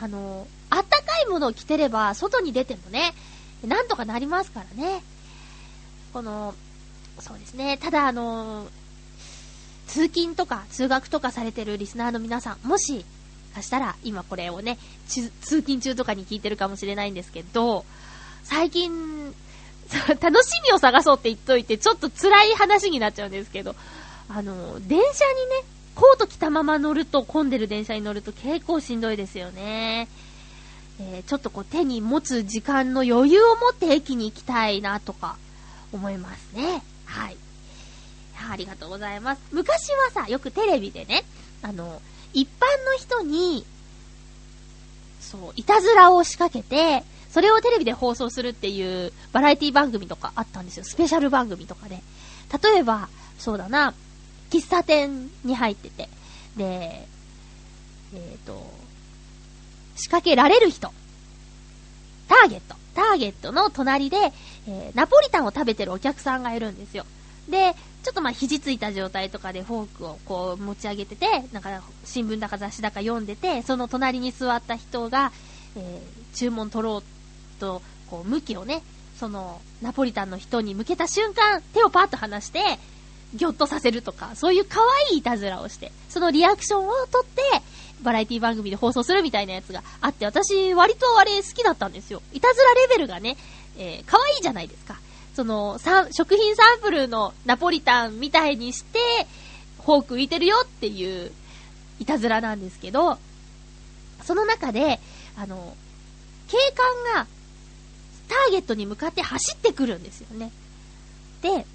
[0.00, 3.12] あの、あったかいものを着てれば、外に出てもね、
[3.66, 5.02] なんとかなりますからね。
[6.12, 6.54] この、
[7.18, 7.76] そうですね。
[7.76, 8.66] ただ、あの、
[9.86, 13.04] 通勤とか通学とかされてるリスナーの皆さん、もし
[13.54, 14.78] かしたら今これをね、
[15.08, 17.84] 通勤中とかに聞いてるかもしれないんですけど、
[18.44, 19.34] 最近、
[20.20, 23.74] 楽しみを探そうって言っといて、ちょっと辛い話になっちゃうんですけど、
[24.28, 25.64] あの、電車にね、
[25.96, 30.08] コート着たまま乗ると、混んでる電車に乗ると結構しんどいですよね。
[31.00, 35.36] えー、ちょっとこう手に持つ時間の余裕を持って駅に行きたいなとか
[35.92, 36.82] 思いますね。
[37.06, 37.36] はい。
[38.50, 39.42] ありがとうございます。
[39.50, 41.24] 昔はさ、よくテレビでね、
[41.62, 42.00] あの、
[42.32, 43.64] 一般の人に、
[45.20, 50.84] そう、いたずらを仕掛けて、それをテレビで放送するっていうバラエティ番組とかあったんですよ。
[50.84, 52.02] スペシャル番組とかで。
[52.62, 53.08] 例えば、
[53.38, 53.94] そうだな、
[54.50, 56.08] 喫茶店に入ってて、
[56.56, 57.08] で、
[58.14, 58.79] えっ、ー、と、
[60.00, 60.90] 仕掛けられる人。
[62.26, 62.74] ターゲット。
[62.94, 64.16] ターゲットの隣で、
[64.66, 67.04] えー、ナポリタンを食べてるお客さんがいるんですよ。
[67.48, 75.32] で、ちょっとまあ肘ついた状態とかでフォークをこう持ち上げてて、なんか新聞だか雑誌だか読んでて、その隣に座った人が、
[75.76, 78.82] えー、注文取ろうと、こう向きをね、
[79.18, 82.78] そのナポリタンの人に向けた瞬間、手をパッと離して、
[83.34, 87.42] ぎょっとさせるとか、そういう可愛いいたずらをして、そのリアクションをとって、
[88.02, 92.22] バラエティ番組で放送するみたいなやつがあって、私、割とあれ好きだったんですよ。
[92.32, 93.36] いたずらレベルがね、
[93.76, 94.98] えー、可愛いじゃないですか。
[95.34, 95.78] その、
[96.10, 98.98] 食品サンプルのナポリタンみたいにして、
[99.84, 101.32] フォーク浮いてるよっていう、
[101.98, 103.18] いたずらなんですけど、
[104.24, 105.00] その中で、
[105.36, 105.76] あの、
[106.48, 107.26] 警官が、
[108.28, 110.52] ターゲットに向かって走ってくるんですよね。
[111.42, 111.66] で、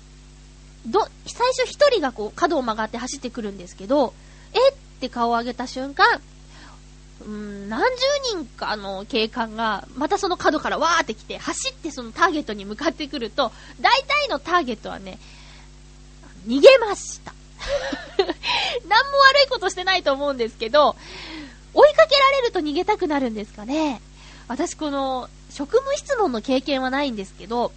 [0.86, 4.14] ど、最初一人がこう角を曲がって走ってくるんですけど、
[4.54, 4.76] えっ
[5.08, 6.06] て顔を上げた瞬間、
[7.26, 15.18] うん、何十人かの警官が、またその角からわーって来て、走ってそのターゲットに向かってくると、大体のターゲットはね、
[16.48, 17.34] 逃げました。
[18.18, 20.96] 何も悪いことしてないと思うんですけど、
[21.74, 24.02] 追いかけられると逃げたくなるんですかね。
[24.48, 27.72] 私この、職務質問の経験はないんですけど、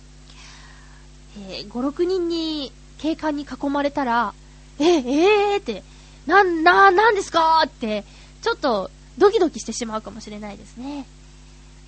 [1.50, 4.34] えー、5、6人に警官に囲まれたら、
[4.80, 5.82] え、えーって、
[6.28, 8.04] な、な、なんですかって、
[8.42, 11.06] ちょっとドキドキしてしまうかもしれないですね。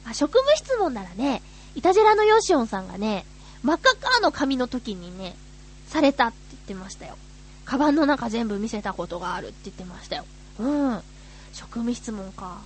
[0.06, 1.42] あ、職務質問ならね、
[1.74, 3.26] イタジェラのヨシオンさんがね、
[3.62, 5.36] 真っ赤っかの髪の時にね、
[5.88, 7.18] されたって言ってましたよ。
[7.66, 10.24] カバンの中全部見せたことがあるって言ってましたよ。
[10.58, 11.02] うん。
[11.52, 12.62] 職務質問か。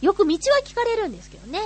[0.00, 1.60] よく道は聞かれるんですけどね。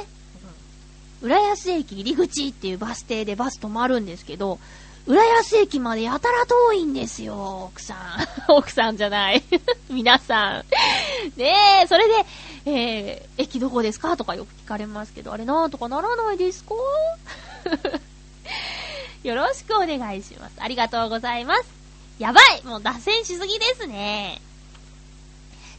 [1.22, 1.28] うん。
[1.28, 4.60] 浦安駅入り口っていうバス停でバス止まるんですけど、
[5.08, 7.98] 浦安駅までやたら遠いんですよ、奥さん。
[8.52, 9.42] 奥さんじゃない。
[9.88, 10.64] 皆さん。
[11.40, 12.26] ねえ、それで、
[12.66, 16.74] えー、駅どこですかとかよく聞かれますけど、あれなんとかならないですか？
[19.24, 20.52] よろしくお願いします。
[20.58, 21.64] ありがとうございます。
[22.18, 24.42] やばいもう脱線しすぎですね。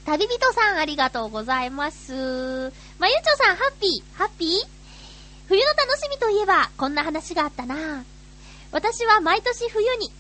[0.06, 2.74] 旅人さんありがとうございます。
[2.98, 4.68] まゆちょさん、ハッピーハッピー？
[5.48, 8.04] 冬の楽しみといえば、こんな話があったな
[8.72, 10.12] 私は毎年冬に、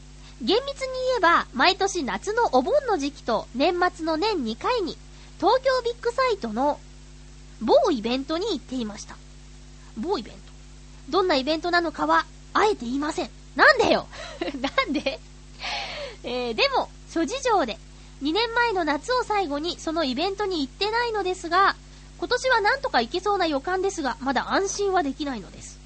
[0.41, 4.97] 厳密に言えば毎年夏のお盆の時期と年末の年2回に
[5.37, 6.79] 東京ビッグサイトの
[7.61, 9.17] 某イベントに行っていました。
[9.97, 10.39] 某イベント。
[11.09, 13.29] どんなイベントなのかは、あえて言いません。
[13.55, 14.07] なんでよ
[14.61, 15.19] なんで？
[16.23, 17.77] えー、でも、諸事情で、
[18.21, 21.75] 2年前の夏を最後にそのイベントに行ってないのですが、
[22.17, 25.78] 今年はなんとか行けそうな予感ですが、まだ安心はできないのです。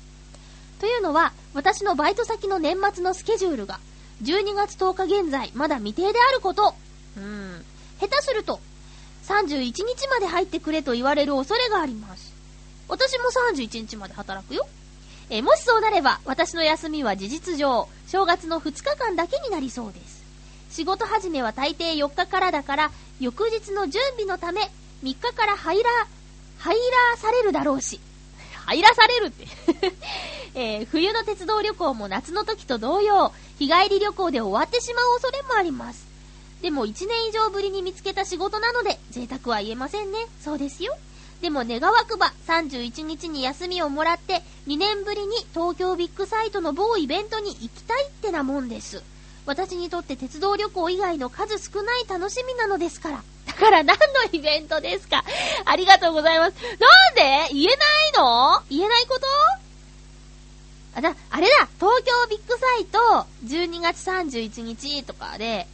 [0.84, 3.80] というのは、私のバイト先の年末のスケジュールが、
[4.22, 6.76] 12月10日現在、まだ未定であること。
[7.16, 7.64] うん。
[8.02, 8.60] 下手すると、
[9.24, 12.34] 31日まで入ってくれと言われる恐れがあります。
[12.90, 14.68] 私も31日まで働くよ。
[15.30, 20.22] えもしそうなれば、私の休みは事実上、正月の2日間だけになりそうです。
[20.70, 22.92] 仕事始めは大抵4日からだから、
[23.22, 24.60] 翌日の準備のため、
[25.02, 25.90] 3日から入ら、
[26.58, 28.02] 入らされるだろうし。
[28.66, 29.48] 入らされるって
[30.56, 36.06] えー、冬の鉄道旅行も夏の時と同様、日帰り旅行で終わってしまう恐れもあります。
[36.62, 40.28] でも1年以上ぶりに見つけた仕事なので、贅沢は言えませんね。
[40.42, 40.96] そうですよ。
[41.42, 49.04] でも願わくば31日に休みをもらって2年ぶりに東京ビッグサイトの某イベントに行きたいってなもんです。
[49.46, 53.24] 私にとって鉄道旅行以外の数少ない楽しみなのですから。
[53.46, 55.26] だから何のイベントですか？
[55.66, 56.54] ありがとうございます。
[56.80, 57.54] なんで？
[57.54, 58.64] 言えないの？
[58.70, 59.26] 言えないこと？
[60.96, 65.68] あ、だ、あれだ東京ビッグサイト12月31日とかで、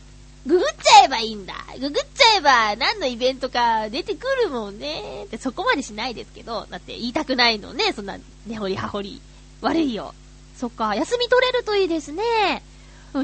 [0.46, 1.54] ググっちゃえばいいんだ。
[1.80, 5.26] ググっちゃえば何のイベントか出てくるもんね。
[5.26, 9.22] ってそこまでしないですけど、だって言いたくないのね、そんな根掘り葉掘り。
[9.62, 10.14] 悪いよ。
[10.58, 12.64] そっか、休み取れるといいですね。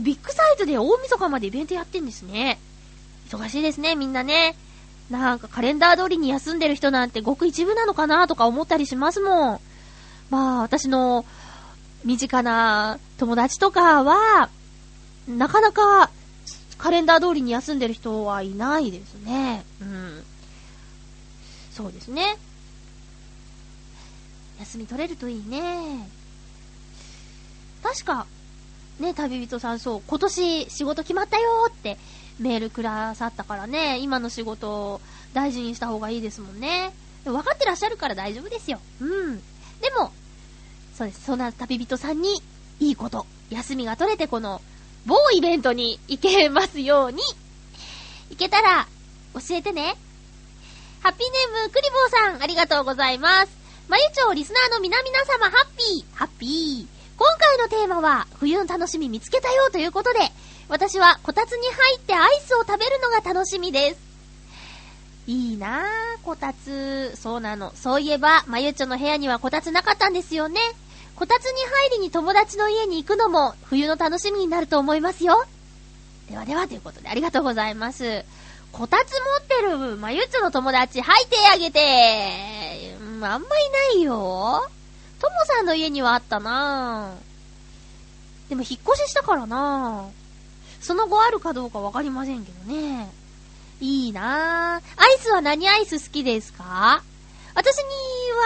[0.02, 2.60] ビッグサイトで大晦日までイベントやってんですね。
[3.30, 4.56] 忙しいですね、みんなね。
[5.10, 9.60] なんかカレンダー通りに休んでる人なんてごく一部なのかなとか思ったりしますもん。
[10.30, 11.26] まあ、私の
[12.06, 14.50] 身近な友達とかは、
[15.28, 16.12] なかなか
[16.78, 19.66] カレンダー通りに休んでる人はいないですね。
[19.82, 20.24] うん。
[21.72, 22.38] そうですね。
[24.60, 26.08] 休み取れるといいね。
[27.82, 28.28] 確か、
[29.00, 31.98] ね、旅人さんそう、今年仕事決まったよって
[32.40, 35.02] メールくださったからね、今の仕事を
[35.34, 36.94] 大事にした方がいいですもんね。
[37.24, 38.80] 分かってらっしゃるから大丈夫ですよ。
[39.02, 39.38] うん。
[39.38, 39.44] で
[40.00, 40.14] も、
[40.98, 41.26] そうです。
[41.26, 42.42] そんな旅人さんに、
[42.80, 44.62] いいこと、休みが取れてこの、
[45.06, 47.22] 某イベントに行けますように。
[48.30, 48.88] 行けたら、
[49.34, 49.98] 教えてね。
[51.02, 53.52] ハッピーネーム、クリボーさん、ありがとうございます。
[53.88, 56.88] まゆちょうリスナーの皆々様、ハッピー、ハッピー。
[57.18, 60.20] 今回のテーマは、冬の楽しみ見つけたよということで、
[60.70, 64.00] 私はこたつに入ってアイスを食べるのが楽しみです。
[65.28, 65.86] いいなぁ、
[66.24, 67.16] こたつ。
[67.16, 67.72] そうなの。
[67.76, 70.60] そういえば、まゆちょの部屋にはこたつなかったんですよね。
[71.16, 75.46] こたつに入りに友達の家に行くのも冬の楽しみになると思いますよ。
[76.30, 78.26] ではではということでありがとうございます。
[78.72, 79.56] こたつ持って
[79.94, 82.96] るまゆちょの友達、はい、手あげて。
[83.00, 84.68] うん、あんまいないよ。
[85.20, 87.16] ともさんの家にはあったな
[88.50, 90.10] でも引っ越ししたからな
[90.82, 93.10] その後あるかどうかわかりませんけどね。
[93.80, 94.82] いいなアイ
[95.20, 97.02] スは何アイス好きですか？
[97.56, 97.84] 私に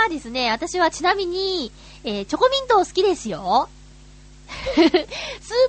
[0.03, 1.71] はですね、私はちなみに、
[2.03, 3.69] えー、チョコミント好きですよ。
[4.49, 4.83] スー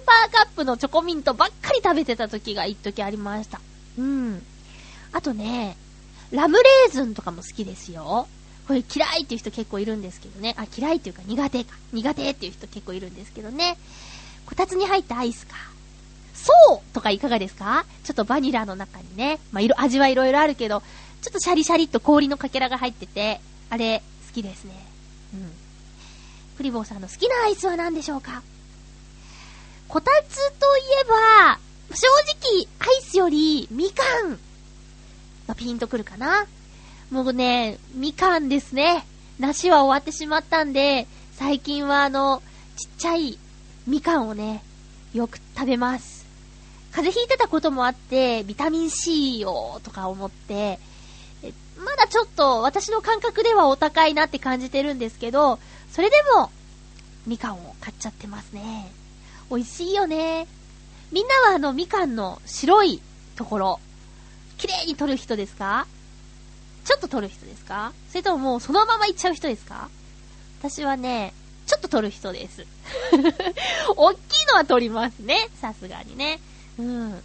[0.07, 3.61] パーカップのチョコミントばっかり食べてた時が一時ありました。
[3.99, 4.47] うん。
[5.12, 5.77] あとね、
[6.31, 8.29] ラムレーズンとかも好きですよ。
[8.69, 10.55] これ嫌いっていう人結構いるんですけどね。
[10.57, 11.75] あ、嫌いっていうか苦手か。
[11.93, 13.77] 苦手っていう人結構いるんですけどね。
[14.47, 15.57] こたつに入ったアイスか。
[16.35, 17.85] そうとかいかがですか？
[18.05, 19.40] ちょっとバニラの中にね。
[19.53, 20.83] まあ、色、味はいろいろあるけど、
[21.21, 24.89] ちょっとシャリシャリっと氷のかけらが入ってて、あれ、好きですね。
[26.61, 28.42] クリボーさんの好きなアイスは何でしょうか？
[29.88, 31.59] こたつといえば、
[31.94, 34.38] 正直、アイスより、みかん
[35.49, 36.46] がピンとくるかな。
[37.11, 39.07] もうね、みかんですね。
[39.38, 42.42] 梨は終わってしまったんで、最近はあの、
[42.77, 43.38] ちっちゃい
[43.87, 44.62] みかんをね、
[45.14, 46.27] よく食べます。
[46.92, 50.79] 風邪ひいてたこともあって、ビタミン C をとか思って、
[52.11, 55.59] ちょっと私の感覚ではお高いなって感じてるんですけど、
[55.92, 56.51] それでも、
[57.27, 58.91] みかんを買っちゃってますね。
[59.51, 60.47] 美味しいよね。
[61.12, 63.01] みんなはあのみかんの白い
[63.37, 63.80] ところ、
[64.59, 65.87] 綺麗に取る人ですか？
[66.84, 67.93] ちょっと取る人ですか？
[68.09, 69.89] それとももうそのままいっちゃう人ですか？
[70.61, 71.32] 私はね、
[71.66, 72.66] ちょっと取る人です。
[73.97, 75.49] 大きいのは取りますね。
[75.61, 76.41] さすがにね。
[76.78, 77.22] うん。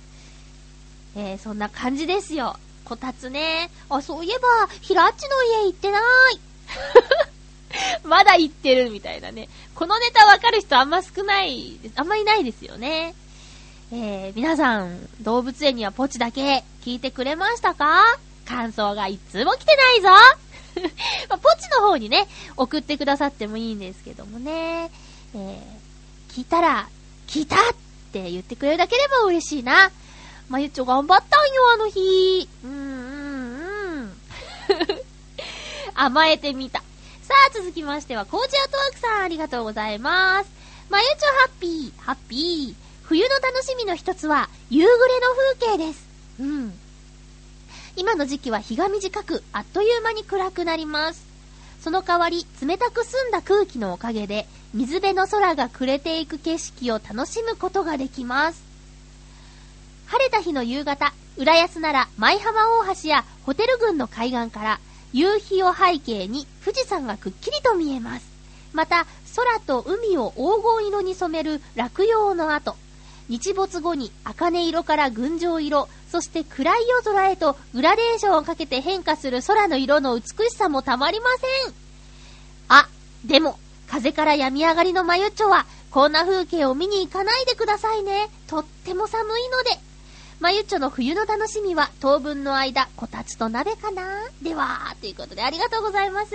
[1.15, 2.57] えー、そんな感じですよ。
[2.85, 3.69] こたつね。
[3.89, 4.47] あ、そういえば、
[4.81, 6.01] ひらっちの家行ってない。
[8.05, 9.49] まだ行ってるみたいなね。
[9.73, 13.13] このネタわかる人あんま少ないあんまいないですよね。
[13.91, 18.03] えー、皆さん、動物園にはポチだけ聞いてくれましたか？
[18.45, 20.09] 感想がいつも来てないぞ
[21.29, 22.27] まあ、ポチの方にね、
[22.57, 24.91] 送ってくださってもいいんですけどもね。
[25.33, 26.87] えー、聞いたら、
[27.27, 27.59] 聞いたっ
[28.11, 29.91] て言ってくれるだけでも嬉しいな。
[30.49, 32.47] まゆっちょ頑張ったんよ、あの日。
[32.63, 34.11] うん、うん、うん。
[35.95, 36.79] 甘えてみた。
[37.23, 40.49] さあ、続きましては、コーチアートワークさん、ありがとうございます。
[40.89, 42.85] まゆちょハッピー、ハッピー。
[43.03, 45.27] 冬の楽しみの一つは、夕暮れの
[45.59, 46.07] 風景です。
[46.39, 46.73] うん。
[47.95, 51.25] 今の時期は日が短く、あっという間に暗くなります。
[51.81, 58.64] その代わり、冷たく澄んだ空気のおかげで、水辺の空が暮れていく景色を楽しむことができます。
[60.07, 64.79] 晴れた日の夕方、浦安なら舞浜大橋やホテル群の海岸から
[65.13, 68.25] 夕日を背景に富士山がくっきりと見えます。
[68.73, 72.75] また、空と海を黄金色に染める落葉の後、
[73.27, 81.29] 日没後に茜色から群青色、そして暗い夜空へとグラデーションをかけて変化する空の色の美しさもたまりま
[81.63, 81.73] せん。
[82.67, 82.87] あ、
[83.25, 88.29] でも、風から病み上がりのマユッチョは、こんな風景を見に行かないでくださいね。
[88.47, 89.84] とっても寒いので。
[90.39, 94.03] まゆっちょの冬の楽しみは当分の間、こたつと鍋かな？
[94.41, 96.33] では、ということでありがとうございます。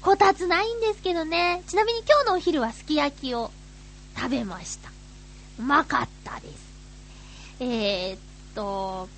[0.00, 1.62] こたつないんですけどね。
[1.68, 3.52] ちなみに今日のお昼はすき焼きを
[4.16, 4.90] 食べました。
[5.60, 6.54] うまかったです。
[7.60, 8.18] えー、っ
[8.54, 9.08] と、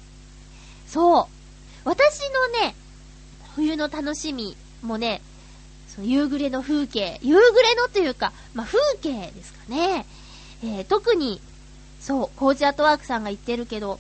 [0.87, 1.89] そう。
[1.89, 2.75] 私のね、
[3.57, 5.23] 冬の楽しみもね、
[5.89, 10.05] その夕暮れの風景、夕暮れのというか、まあ、風景ですかね。
[10.63, 11.41] えー、特に
[12.05, 13.99] そう、コーチアートワークさんが言ってるけど、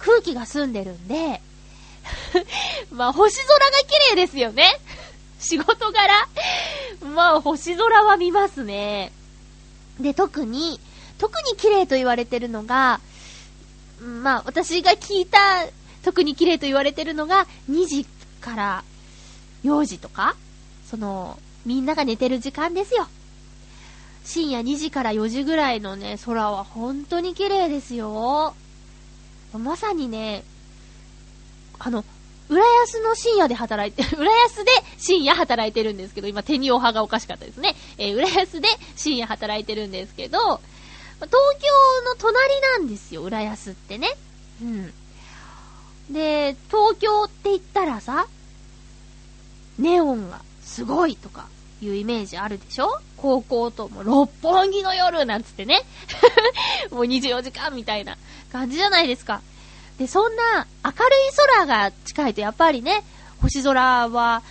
[0.00, 1.40] 空気が澄んでるんで、
[2.90, 4.80] まあ、星空が綺麗ですよね。
[5.38, 6.28] 仕事柄。
[7.14, 9.12] まあ、星空は見ますね。
[10.00, 10.80] で、特に、
[11.18, 13.00] 特に綺麗と言われてるのが、
[14.00, 15.38] まあ、私が聞いた、
[16.02, 18.04] 特に綺麗と言われてるのが、2時
[18.40, 18.84] から
[19.62, 20.34] 4時とか、
[20.90, 23.06] その、みんなが寝てる時間ですよ。
[24.24, 28.54] 深夜2時から4時ぐらいのね、空は本当に綺麗ですよ。
[29.52, 30.42] まさにね、
[31.78, 32.04] あの、
[32.48, 37.76] 浦安の深夜で働いて、 浦安で深夜働いてるんですけど、今手におはがおかしかったですね。
[37.98, 40.60] えー、浦安で深夜働いてるんですけど、
[41.16, 44.16] 東京の隣なんですよ、浦安ってね。
[44.62, 44.94] うん。
[46.10, 48.26] で、東京って言ったらさ、
[49.78, 51.48] ネオンがすごいとか、
[51.84, 53.00] いうイメージあるでしょ？
[53.16, 55.82] 高校とも六本木の夜なんつってね。
[56.90, 58.16] もう24時間みたいな
[58.52, 59.40] 感じじゃないですか。
[59.98, 63.04] で、そんな明るい空が近いとやっぱりね、
[63.40, 64.42] 星空は、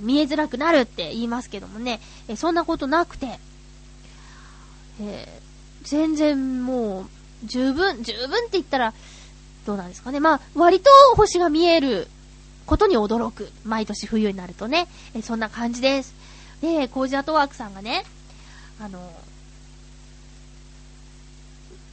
[0.00, 3.38] 見えづらくなるって言いますけどもね、えそんなことなくて、
[5.00, 7.06] えー、全然もう、
[7.44, 8.94] 十分、十分って言ったら、
[9.66, 10.20] どうなんですかね。
[10.20, 12.08] まあ、割と星が見える
[12.64, 13.50] ことに驚く。
[13.64, 14.88] 毎年冬になるとね。
[15.14, 16.14] えそんな感じです。
[16.60, 18.04] で、コージアトワークさんがね、
[18.80, 19.12] あの、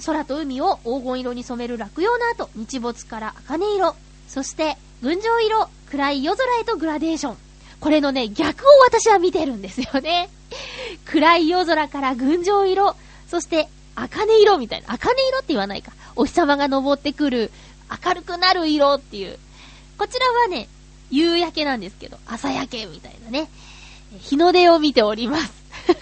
[0.06, 3.96] 空と海を黄金色に染める落葉の後、日没から茜色、
[4.28, 7.38] そして群青色、暗い夜空へとグラデーション。
[7.80, 10.30] これのね、逆を私は見てるんですよね。
[11.06, 12.96] 暗い夜空から群青色、
[13.30, 14.94] そして茜色みたいな。
[14.94, 15.92] 茜色って言わないか。
[16.16, 17.52] お日様が昇ってくる、
[18.06, 19.40] 明るくなる色っていう。
[19.98, 20.68] こちらはね、
[21.10, 23.50] 夕焼けなんですけど、朝焼けみたいなね。
[24.20, 25.52] 日の出を見ております。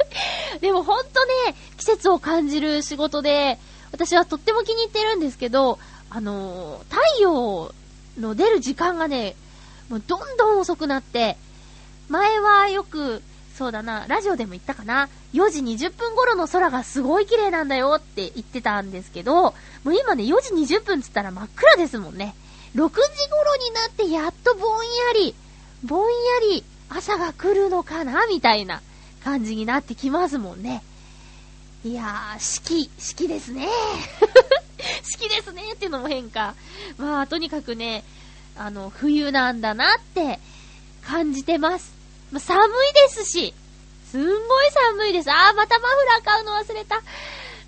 [0.61, 3.59] でもほんとね、季節を感じる仕事で、
[3.91, 7.73] 私はとっても気に入ってるんですけど、あのー、太陽
[8.19, 9.35] の出る時間がね、
[9.89, 11.37] もうどんどん遅くなって、
[12.09, 13.21] 前はよく、
[13.57, 19.53] そうだな、ラジオでも言ったかな、4時20分頃の空がすごい綺麗なんだよって言ってたんですけど、も
[19.85, 22.35] う今ね、4時20分つったら真っ暗ですもんね。
[22.75, 22.91] 6時
[23.29, 25.35] 頃になってやっとぼんやり、
[25.83, 26.07] ぼんや
[26.51, 26.63] り
[26.95, 28.81] 朝が来るのかなみたいな
[29.23, 30.83] 感じになってきますもんね。
[31.83, 33.67] いやー、四季、四季ですね。
[35.03, 36.55] 四季ですねっていうのも変か。
[36.97, 38.03] まあ、とにかくね、
[38.55, 40.39] あの、冬なんだなって
[41.05, 41.93] 感じてます。
[42.31, 43.53] まあ、寒いですし、
[44.09, 44.29] すんご
[44.63, 45.31] い寒いです。
[45.31, 47.01] あー、またマフラー買うの忘れた。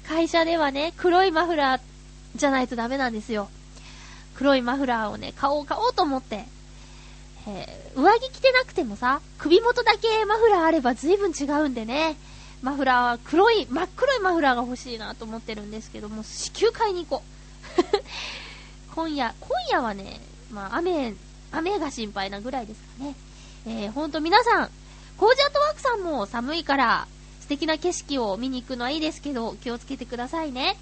[0.07, 1.81] 会社ではね、黒いマフラー
[2.35, 3.49] じゃないとダメなんですよ。
[4.35, 6.45] 黒いマフラーをね、買おう買おうと思って、
[7.47, 12.17] えー、上着着てなくてもさ、首元だけマフラーあれば随分違うんでね、
[12.61, 17.23] マフラーは黒い、真っ黒いマフラーが欲しいなと思ってるんですけども、支給買いに行こ
[17.77, 18.93] う。
[18.95, 20.19] 今夜、今夜はね、
[20.51, 21.13] まあ雨、
[21.51, 23.15] 雨が心配なぐらいですかね。
[23.67, 24.69] えー、ほんと皆さん、
[25.17, 27.07] コージアートワークさんも寒いから
[27.41, 30.77] 素敵な景色を見に行くのはいいですけど、気をつけてくださいね。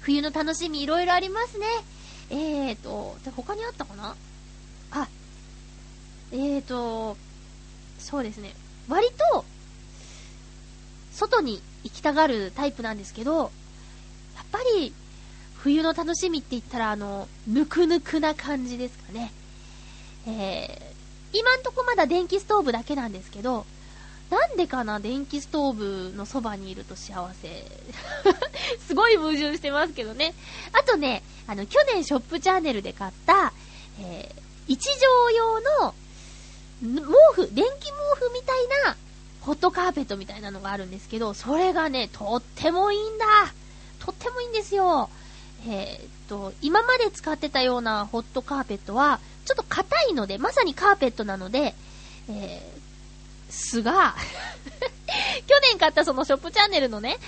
[0.00, 1.66] 冬の楽しみいろいろありますね。
[2.30, 4.14] えーと、他にあったかな、
[6.32, 7.16] えーと、
[7.98, 8.54] そうですね。
[8.88, 9.44] 割と、
[11.12, 13.50] 外に行きたがるタイプなんですけど、やっ
[14.50, 14.92] ぱり、
[15.62, 19.32] 冬の楽しみって言ったら、あの、ぬくぬくな感じですかね。
[20.26, 23.66] えー、今んとこまだ電気ストーブだけなんですけど、
[24.30, 25.72] なんでかな電気ストー
[26.10, 27.64] ブのそばにいると幸せ。
[28.86, 30.34] すごい矛盾してますけどね。
[30.72, 33.52] あとね、あの、去年ショップチャンネルで買った、
[33.98, 35.94] えー、一畳用の、
[36.82, 37.02] 毛
[37.34, 38.96] 布、電気毛布みたいな、
[39.40, 43.26] ホットカーペットみたいなのがあるんですけど、それがね、とってもいいんだ
[43.98, 45.10] とってもいいんですよ。
[45.66, 51.74] えー、っと、今まで使ってたようなホットカーペットは、ちょっと硬いので、まさにカーペットなので、
[52.28, 54.14] えー、巣が
[55.46, 57.18] 去年買ったそのショップチャンネルのね、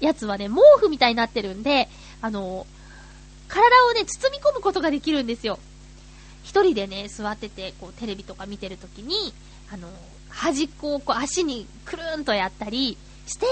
[0.00, 1.88] やつはね、毛布みたいになってるんで、
[2.20, 2.66] あの、
[3.48, 5.58] 体をね、包み込むことができるんですよ。
[6.44, 9.32] 一人でね、座ってて、こう、テレビとか見てるときに、
[9.72, 9.88] あの、
[10.28, 13.46] 端っこをこう足にくるんとやったりして、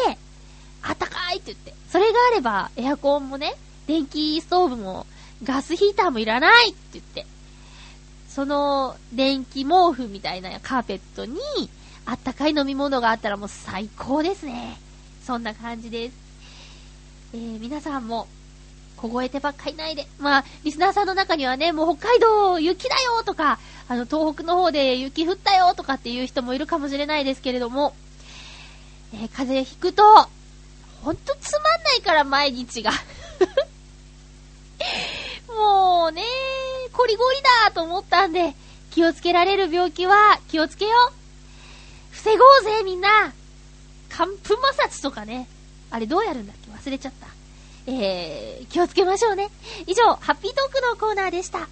[0.82, 1.74] あったかいって言って。
[1.90, 3.54] それがあれば、エアコンもね、
[3.86, 5.06] 電気ストーブも、
[5.42, 7.26] ガスヒーターもいらないって言って。
[8.28, 11.40] その、電気毛布みたいなカーペットに、
[12.04, 14.78] あったかい飲み物があったらもう最高ですね。
[15.24, 16.14] そんな感じです。
[17.34, 18.26] えー、皆さんも、
[19.08, 20.06] 凍えてばっかりないで。
[20.18, 27.94] まあ、リスナーさんの中にはね、もう北海道雪だよとか、あの、東北の方で雪降ったよとかっていう人もいるかもしれないですけれども、
[29.12, 30.02] えー、風邪ひくと、
[31.02, 32.92] ほんとつまんないから毎日が
[35.48, 36.22] もうね、
[36.92, 38.54] こりごりだと思ったんで、
[38.92, 41.12] 気をつけられる病気は気をつけよう。
[42.12, 43.32] 防ごうぜみんな。
[44.10, 45.48] 寒風摩擦とかね。
[45.90, 46.70] あれどうやるんだっけ？
[46.70, 47.26] 忘れちゃった。
[47.86, 49.50] えー、気をつけましょうね。
[49.86, 51.68] 以上、ハッピートークのコーナーでした。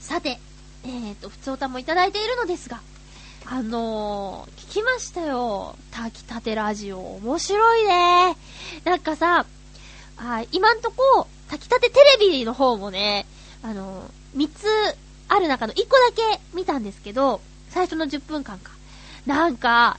[0.00, 0.38] さて、
[0.84, 2.80] えーと、普通歌もいただいているのですが、
[3.46, 5.76] あのー、聞きましたよ。
[5.90, 6.98] 炊きたてラジオ。
[7.16, 8.36] 面白いね。
[8.84, 9.46] なんかさ、
[10.18, 13.26] あ今んとこ、炊きたてテレビの方もね、
[13.62, 14.66] あのー、3つ
[15.28, 17.40] ある中の1個だけ見たんですけど、
[17.70, 18.70] 最初の10分間か。
[19.26, 19.98] なんか、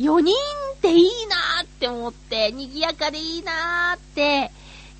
[0.00, 0.34] 4人
[0.74, 4.50] っていいなーって思って、賑やかでいいなーって、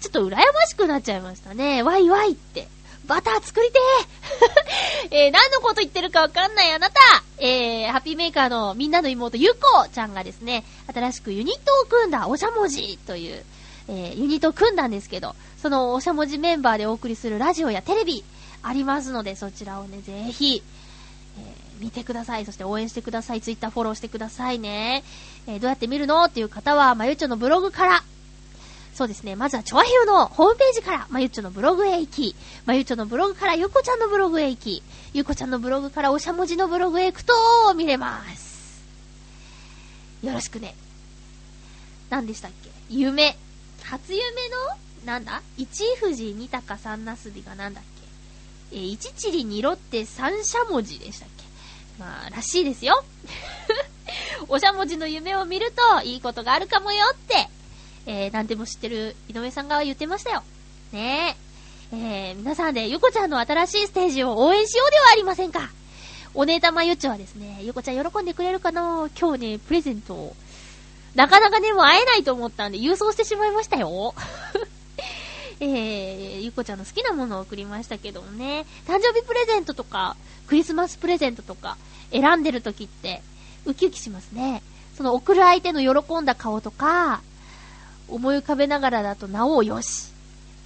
[0.00, 1.82] ちょっと羨ましくなっちゃいましたね。
[1.82, 2.68] ワイワイって。
[3.06, 7.00] バター作りてー えー、何のこと言ってるかわかんないあなた
[7.38, 9.58] えー、ハッピーメーカーのみんなの妹ゆこ
[9.92, 13.44] ちゃんがですね、新しくユニットを組んだおしゃもじという、
[13.88, 18.22] えー、ユニットを組んだんですけど、そのおしゃもじメンバーでお送りするラジオやテレビ
[18.62, 20.62] ありますので、そちらをね、ぜひ、
[21.80, 22.44] 見てください。
[22.46, 23.40] そして応援してください。
[23.40, 25.02] ツイッターフォローしてくださいね。
[25.46, 26.24] えー、どうやって見るの？
[26.24, 28.04] っていう方は、まゆっちょのブログから、
[28.94, 29.36] そうですね。
[29.36, 34.82] まずは、チョアヒューのホームページから、まゆっちょのブログへ行き、まゆっちょのブログから、ゆこちゃんのブログへ行き、
[35.14, 37.32] ゆこちゃんのブログから、おしゃもじのブログへ行くと、
[37.74, 38.82] 見れます。
[40.22, 40.74] よろしくね。
[42.10, 42.70] 何でしたっけ？
[42.90, 43.36] 夢。
[43.84, 44.20] 初夢
[44.50, 45.06] の？
[45.06, 45.40] なんだ？
[45.56, 47.84] 一富士二鷹三なすびがなんだっ
[48.70, 48.76] け？
[48.76, 51.28] え一チリ二ロって三しゃもじでしたっ
[52.00, 53.04] まあ、らしいですよ。
[54.48, 57.48] おしゃもじの夢を見ると、いいことがあるかもよって、
[58.06, 60.42] えー、なんでも知ってる井上さんが言ってましたよ。
[60.92, 61.36] ね
[61.92, 61.96] え。
[61.96, 65.70] えー、皆さんでゆこちゃんの新しいステージを応援しようではありませんか。
[66.32, 69.10] お姉玉ゆっちょはですね、ゆこちゃん喜んでくれるかな？
[69.18, 70.36] 今日ね、プレゼントを。
[71.14, 74.14] なかなかね、もう会えないと思ったんで、郵送してしまいましたよ。
[75.60, 81.76] えー、ゆこちゃんの好きなものを送りましたけどもね、誕生日プレゼントとか、クリスマスプレゼントとか、
[82.10, 83.22] 選んでる時って、
[83.66, 84.62] ウキウキしますね。
[84.96, 87.20] その送る相手の喜んだ顔とか、
[88.08, 90.10] 思い浮かべながらだとなおよし。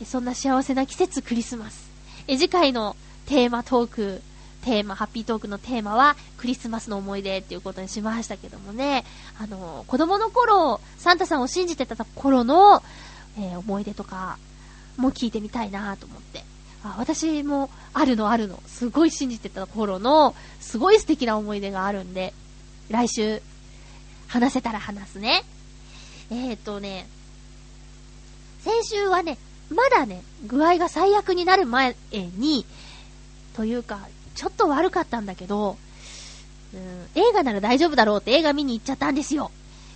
[0.07, 1.90] そんな幸せな季節クリスマス。
[2.28, 4.22] え、次回のテーマトーク、
[4.64, 9.05] テーマ、ハッピートークのテーマはクリスマスの思い出っていうことにしましたけどもね、
[9.40, 12.82] あの、子供の頃、サンタさんを信じてた頃の、
[13.38, 14.38] えー、思い出とか
[14.97, 16.45] も聞いてみたいなと思って。
[16.84, 18.62] あ、私もあるのあるの。
[18.66, 22.34] すごい信じてた頃の、すごい素敵な思い出があるんで、
[22.90, 23.42] 来週、
[24.28, 25.45] 話せたら話すね。
[26.30, 27.07] えー、っとね、
[28.61, 29.38] 先週はね、
[29.70, 32.66] まだね、具合が最悪になる前に、
[33.55, 34.01] というか、
[34.34, 35.76] ちょっと悪かったんだけど、
[36.74, 39.51] うん、映画なら大丈夫だろうって映画見に行っちゃったんですよ。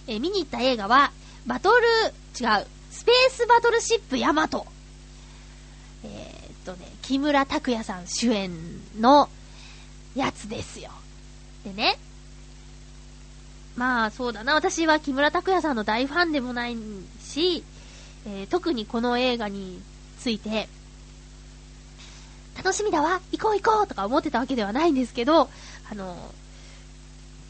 [0.06, 1.12] えー、見に行った映画は、
[1.46, 4.66] バトル、違う、スペースバトルシップヤマト。
[6.04, 8.50] えー、っとね、木村拓哉さん主演
[8.98, 9.28] の
[10.14, 10.90] やつですよ。
[11.64, 11.98] でね、
[13.76, 16.76] まあそうだな、私は木村拓哉さんの大ファンでもない
[17.20, 17.64] し、
[18.26, 19.80] えー、特にこの映画に
[20.18, 20.68] ついて、
[22.56, 25.48] 楽しみだわ行こう行こうとか思ってたわけではないんですけど、
[25.90, 26.16] あの、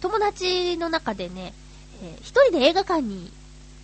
[0.01, 1.55] 友達の中でね、
[2.03, 3.33] えー、一人で映画館に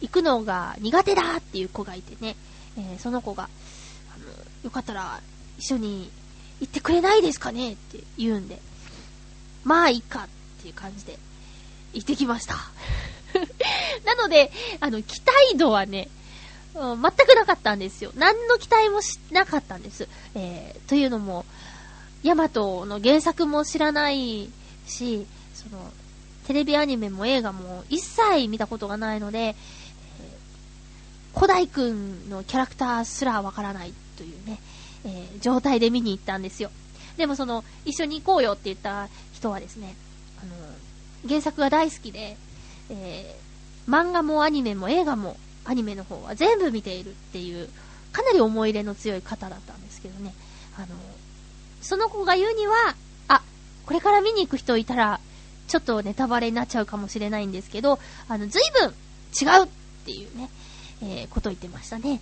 [0.01, 2.37] 行くのが苦手だっていう子がいてね、
[2.77, 3.49] えー、その子が、
[4.65, 5.21] よかったら
[5.59, 6.11] 一緒に
[6.61, 8.59] 行ってくれないですかねって言うんで、
[9.63, 11.19] まあいいかっていう感じで
[11.93, 12.57] 行ってきました。
[14.05, 14.51] なので、
[14.81, 16.09] あの、期待度はね、
[16.75, 18.11] うん、全くなかったんですよ。
[18.17, 20.09] 何の期待もしなかったんです。
[20.35, 21.45] えー、というのも、
[22.23, 24.51] ヤマトの原作も知らない
[24.87, 25.93] し、その、
[26.47, 29.57] テレビアニメも映画も一切見たことがないので、
[31.35, 34.61] 古代くんのキャラクターすらわからないというね、
[35.05, 36.71] えー、状態で見に行ったんですよ。
[37.17, 39.95] でもその、一緒に行こうよって言った人はですね、
[40.43, 40.53] あの、
[41.29, 42.37] 原作が大好きで、
[42.91, 47.69] えー、漫画もアニメも映画もアニメの方は全部見ているっていう、
[48.13, 50.35] かなり思い入れの強い方だったんですけどね。
[50.77, 50.87] あの、
[51.81, 52.95] その子が言うには、
[53.29, 53.43] あ、
[53.87, 55.21] これから見に行く人いたら、
[55.67, 58.95] ちょっとネタバレになっちゃうかもしれないんですけど、あの、随分
[59.41, 59.69] 違うっ
[60.05, 60.49] ていうね、
[61.05, 62.21] えー、こと言ってましたね。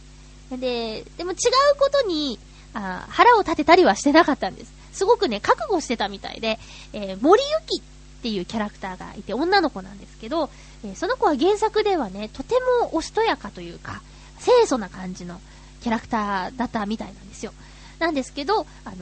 [0.50, 1.38] で、でも違う
[1.78, 2.38] ことに、
[2.74, 4.72] あ腹を立てたりはしてなかったんです。
[4.92, 6.58] すごくね、覚悟してたみたいで、
[6.92, 7.82] えー、森ゆきっ
[8.22, 10.50] ていうキャラクターがいて、女の子なんですけど、
[10.84, 14.02] えー、その子は原作ではね、とてもおしとやかというか、
[14.44, 15.40] 清楚な感じの
[15.82, 17.52] キャラクターだったみたいなんですよ。
[17.98, 18.96] なんですけど、あの、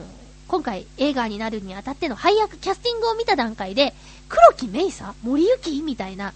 [0.47, 3.93] 今回映画になるにあたっての配役、キャスティングを見た段階で、
[4.27, 6.33] 黒木メイサ森きみたいな、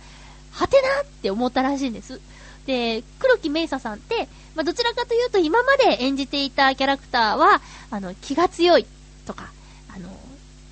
[0.52, 2.22] はてなって思ったらしいんです。
[2.66, 7.62] で、黒木メイサさんって、まあ、どちらかというと今まで演じていたキャラクターは、
[7.92, 8.86] あの、気が強い
[9.26, 9.52] とか、
[9.96, 10.10] あの、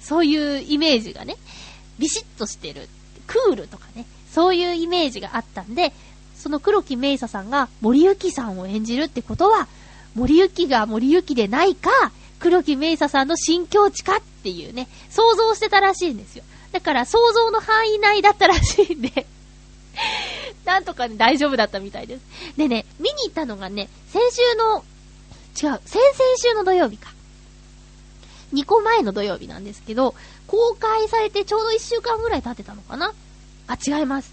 [0.02, 1.38] そういうイメージがね、
[2.00, 2.90] ビシッとしてる、
[3.28, 5.94] クールとかね、そういうイメージがあったんで、
[6.36, 9.68] その黒木メイサさんが森幸さんを演じるってことは、
[10.16, 11.90] 森幸が森幸でないか、
[12.40, 16.44] 黒木メイサさんの新境地かっていうね、想像してたらしいんですよ。
[16.72, 19.26] だから想像の範囲内だったらしいんで
[20.66, 22.22] なんとかね、大丈夫だったみたいです。
[22.58, 24.84] でね、見に行ったのがね、先週の、
[25.62, 27.12] 違う、先々週の土曜日か。
[28.54, 30.16] 2個前の土曜日なんですけど、
[30.48, 33.14] 公開されてちょうど1週間ぐらい経ってたのかな
[33.68, 34.32] あ、違います。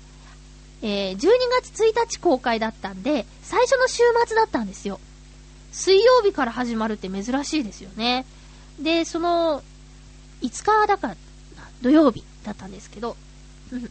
[0.83, 1.19] えー、12
[1.63, 5.01] 月1日公開だったんで、最初の週末だったんですよ。
[5.73, 8.27] 水曜日から始まるって珍しいですよね。
[8.79, 9.63] で、その、
[10.43, 11.17] 5日だから、
[11.83, 13.17] 土曜日だったんですけど、
[13.73, 13.91] うん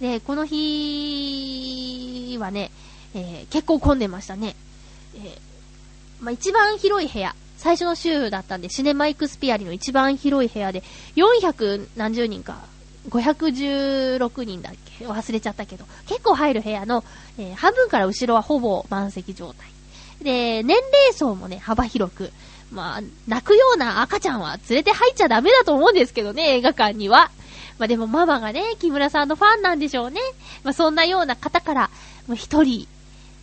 [0.00, 2.70] で、この日はね、
[3.14, 4.54] えー、結構混んでましたね。
[5.16, 5.38] えー、
[6.20, 10.82] まあ、一番広い部屋、最初の週だったんで、シネマイクスピアリの一番広い部屋で、
[11.16, 12.58] 400何十人か、
[13.08, 15.06] 516人だっけ？
[15.06, 17.02] 忘れちゃったけど、結構入る部屋の、
[17.38, 19.68] えー、半分から後ろはほぼ満席状態。
[20.22, 22.30] で、年齢層もね、幅広く、
[22.70, 27.30] まあ、泣くような赤ちゃんは連れて入っちゃダメだと思うんですけどね、映画館には。
[27.78, 30.20] まあでもママがね、木村さんのファンなんでしょうね。
[30.64, 31.90] まあそんなような方から、
[32.26, 32.86] もう一人、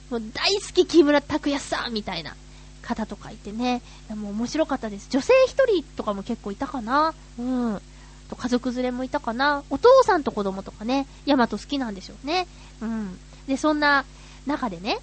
[0.09, 2.35] もう大好き木村拓哉さんみたいな
[2.81, 5.07] 方とかいてね、もう面白かったです。
[5.09, 7.13] 女性一人とかも結構いたかな。
[7.39, 7.81] うん。
[8.29, 9.63] と家族連れもいたかな。
[9.69, 12.47] お父さんと子供とかね、ヤマト好きなんでしょうね。
[12.81, 13.19] うん。
[13.47, 14.05] で、そんな
[14.45, 14.97] 中でね、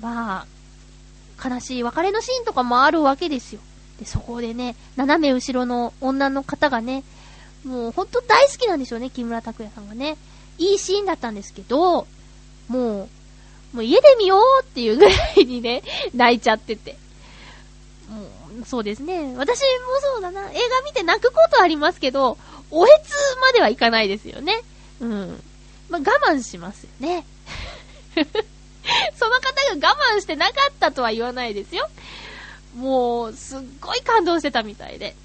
[0.00, 0.46] ま
[1.42, 3.60] あ、悲しい別れのシーンとかもあるわけですよ。
[3.98, 7.04] で、そこでね、斜め後ろの女の方がね、
[7.66, 10.16] もうほんと大好きなんでしょうね、木村拓哉さんがね。
[10.58, 12.06] いいシーンだったんですけど、
[12.68, 13.08] もう、も
[13.80, 15.82] う家で見ようっていうぐらいにね、
[16.14, 16.96] 泣いちゃってて。
[18.08, 18.22] も
[18.62, 19.34] う、そうですね。
[19.36, 19.64] 私も
[20.14, 20.42] そうだな。
[20.42, 22.38] 映画見て泣くことありますけど、
[22.70, 24.62] おへつまではいかないですよね。
[25.00, 25.42] うん。
[25.88, 27.26] まあ、我慢しますよね。
[29.18, 31.88] その方が我慢してなかったとは言わないですよ。
[32.76, 35.16] もう、すっごい感動してたみたいで。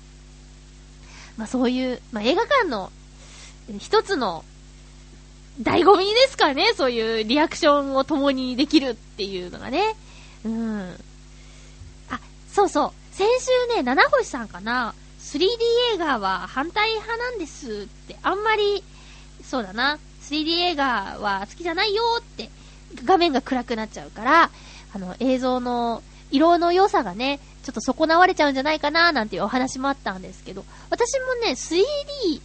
[1.38, 2.92] まあそういう、まあ映画館の
[3.80, 4.44] 一つの
[5.62, 9.96] 醍醐味ですかね、そういうリアクションを共にできるっていうのがね。
[10.46, 10.96] うん。
[12.10, 12.20] あ、
[12.52, 12.92] そうそう。
[13.12, 13.28] 先
[13.70, 15.46] 週ね、七星さんかな、3D
[15.96, 18.84] 映画は反対派なんですって、あんまり、
[19.44, 22.50] そうだな、3D 映画は好きじゃないよって
[23.06, 24.50] 画面が暗くなっちゃうから、
[24.94, 26.02] あの、映像の
[26.32, 32.42] 色の良さがね、ちょっと損なわれちゃうんじゃないかななんていうお話もあったんですけど、私もね、3D、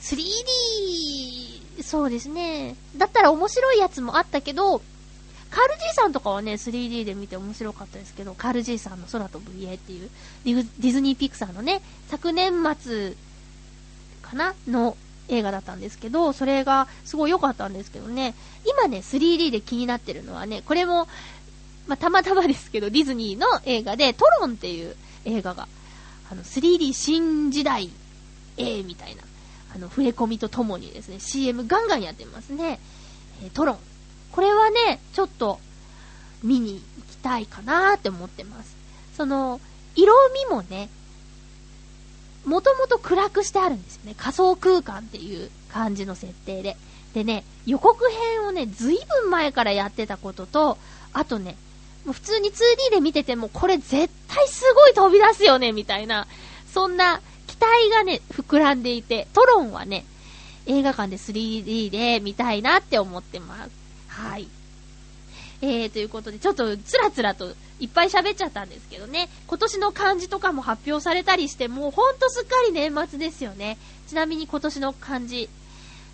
[0.00, 2.76] 3D、そうですね。
[2.96, 4.80] だったら面白いやつもあったけど、
[5.50, 10.10] カール爺さんとかはね、3D で見て面白かったですけど、カール爺さんの空飛ぶ家っていう、
[10.44, 13.14] ディズニーピクサーのね、昨年末
[14.22, 14.96] かなの
[15.28, 18.34] 映画だったんですけど、それがすごい良かったんですけどね、
[18.66, 21.08] 今ね、3D で気になってるのはね、これも、
[21.86, 25.68] まあ、たまたまですけど、ディズニーの映画で、トロンっていう映画が、
[26.30, 27.90] あの、3D 新時代
[28.56, 29.22] A みたいな、
[29.74, 32.80] あの、触れ込みとともにですね、CM ガンガンやってますね。
[33.42, 33.78] えー、トロン。
[34.32, 35.60] これはね、ちょっと、
[36.42, 38.74] 見に行きたいかなーって思ってます。
[39.16, 39.60] その、
[39.96, 40.88] 色味もね、
[42.44, 44.14] もともと暗くしてあるんですよね。
[44.16, 46.76] 仮想空間っていう感じの設定で。
[47.14, 50.78] でね、予告編をね、ずいぶん前からやってたことと、
[51.12, 51.56] あとね、
[52.12, 56.26] 普通に 2D で見てても、これ絶対すごい飛び出すよね、みたいな、
[56.72, 60.04] そんな期待がね、膨らんでいて、トロンはね、
[60.66, 63.70] 映画館で 3D で見たいなって思ってます。
[64.08, 64.48] はい。
[65.62, 73.78] えー、ということで、ちょっとつらつらといっぱい喋っちゃったんですけどね、今年の漢字とかも発表されたりして、もうほんとすっかり年末ですよね。
[74.06, 75.48] ちなみに今年の漢字、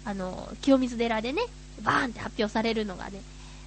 [0.04, 1.42] あの、清水寺でね、
[1.82, 3.20] バーンって発表されるのがね、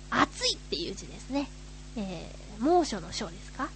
[0.10, 1.50] 暑いっていう字ですね。
[1.98, 3.70] えー、猛暑の章ですか？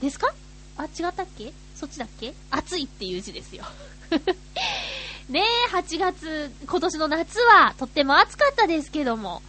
[0.00, 0.32] ですか？
[0.76, 1.52] あ、違ったっけ？
[1.76, 2.34] そっちだっけ？
[2.50, 3.64] 暑いっていう字ですよ。
[5.28, 9.42] ねえ、8月、今年の夏はとっても暑かったですけども、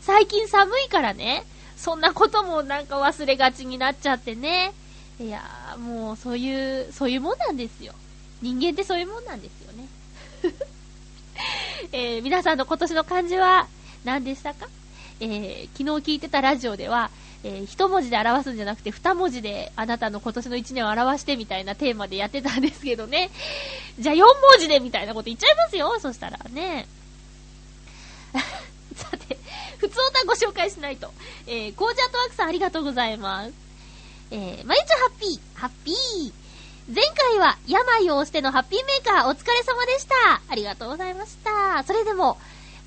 [0.00, 1.44] 最近寒いからね、
[1.76, 4.72] そんなこともなんか忘れがちになっちゃってね。
[5.20, 7.94] いやー、もうそういう、そういうもんなんですよ。
[8.42, 9.86] 人間ってそういうもんなんですよね。
[11.92, 13.68] えー、皆さんの今年の漢字は
[14.04, 14.66] 何でしたか？
[15.20, 17.10] えー、昨日聞いてたラジオでは、
[17.44, 23.30] えー、一文字で表すんじゃなくて二文字であなたの今年の一年を表してみたいなテーマでやってたんですけどね。
[23.98, 25.98] じゃあ四文字でみたいなこと言っちゃいますよ。
[26.00, 26.86] そしたらね。
[28.96, 29.38] さて、
[29.78, 31.12] 普通歌ご紹介しないと。
[31.46, 33.52] えー、コージャートワークさんありがとうございます。
[34.30, 36.32] えー、まゆちゃハッピー、ハッピー。
[36.92, 40.40] 前回は病を押してのハッピーメーカーお疲れ様でした。
[40.48, 41.84] ありがとうございました。
[41.84, 42.38] それでも、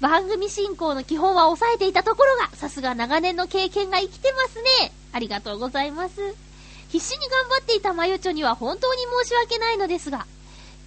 [0.04, 4.92] 番組進行の基本は抑えていたところが、さすが長年の経験が生きてますね。
[5.14, 6.20] ありがとうございます。
[6.90, 10.28] 必死に頑張っていたまゆちょには本当に申し訳ないのですが、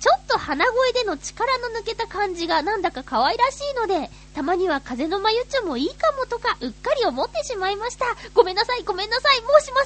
[0.01, 8.05] ちょっと鼻声での力の抜けた感じがなんだか可愛らしいので、たまには風のまゆちょもいいかもとか、うっかり思ってしまいました。
[8.35, 9.83] ごめんなさい、ごめんなさい、申しま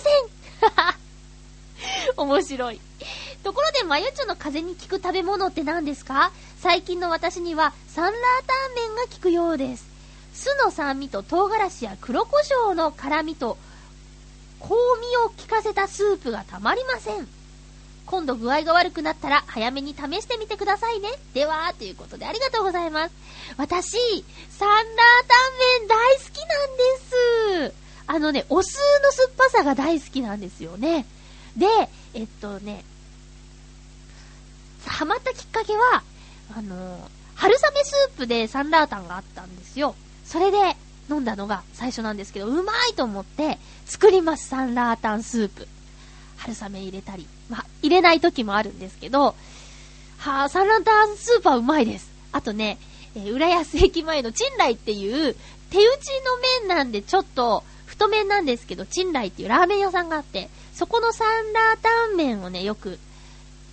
[0.75, 2.19] せん。
[2.19, 2.81] 面白い。
[3.43, 6.33] ところで、まゆちょの風に効く食べ物って何ですか？
[6.59, 8.15] 最近の私には、サンラー
[8.47, 9.89] タン麺が効くようです。
[10.35, 12.37] 酢の酸味と唐辛子や黒胡
[12.71, 13.57] 椒の辛味と、
[14.61, 17.27] 香味を効かせたスープがたまりません。
[18.07, 21.09] 今度具合が悪くなったら早めに試してみてくださいね。
[21.33, 23.15] では、ということでありがとうございます。
[23.57, 24.89] 私、サンラータン
[25.79, 26.37] 麺大好き
[27.55, 27.75] なんです。
[28.07, 31.07] あのね、お酢の酸っぱさが大好きなんですよね。
[31.57, 31.67] で、
[32.15, 32.85] えっとね、
[34.87, 36.03] ハマったきっかけは、
[36.57, 39.95] あの、春雨スープでサンラータンがあったんですよ。
[40.25, 40.77] それで
[41.09, 45.67] 飲んだのが最初なんですけど、うまいと思って作ります、サンラータンスープ。
[46.37, 47.27] 春雨入れたり。
[47.49, 49.35] まあ、入れない時もあるんですけど、
[50.19, 52.11] はあ、サンランタンスープはうまいです。
[52.33, 52.79] あとね、
[53.15, 55.35] えー、浦安駅前のチンライっていう、
[55.71, 62.99] 手打ちの麺なんでちょっと太麺なんですけど、チンライっていうラーメン屋さんがあって、そこのサンラータン麺をね、よく、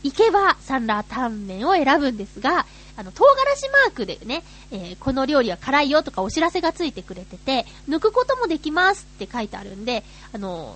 [0.03, 10.75] 行けばサンラータン麺を選ぶんですが、あの、唐辛子マークでね、えー、この料理は辛いよとかお知らせがついてくれてて、抜くこともできますって書いてあるんで、あの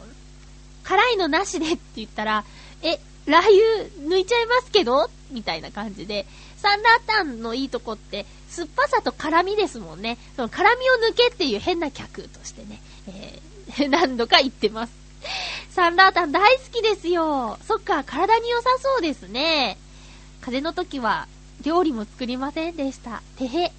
[0.84, 2.44] 辛いのなしでって言ったら、
[2.84, 3.44] え、ラー
[4.00, 6.26] 油抜いちゃいますけどみたいな感じで、
[6.58, 10.18] サンラータンのいいとこって、酸っぱさと辛みですもんね。
[10.36, 15.01] その辛みを抜けっていう変な客としてね、えー、何度か言ってます。
[15.72, 17.58] サンラータン大好きですよ。
[17.68, 19.78] そっか、体に良さそうですね。
[20.42, 21.28] 風邪の時は、
[21.64, 23.22] 料理も作りませんでした。
[23.38, 23.72] てへ。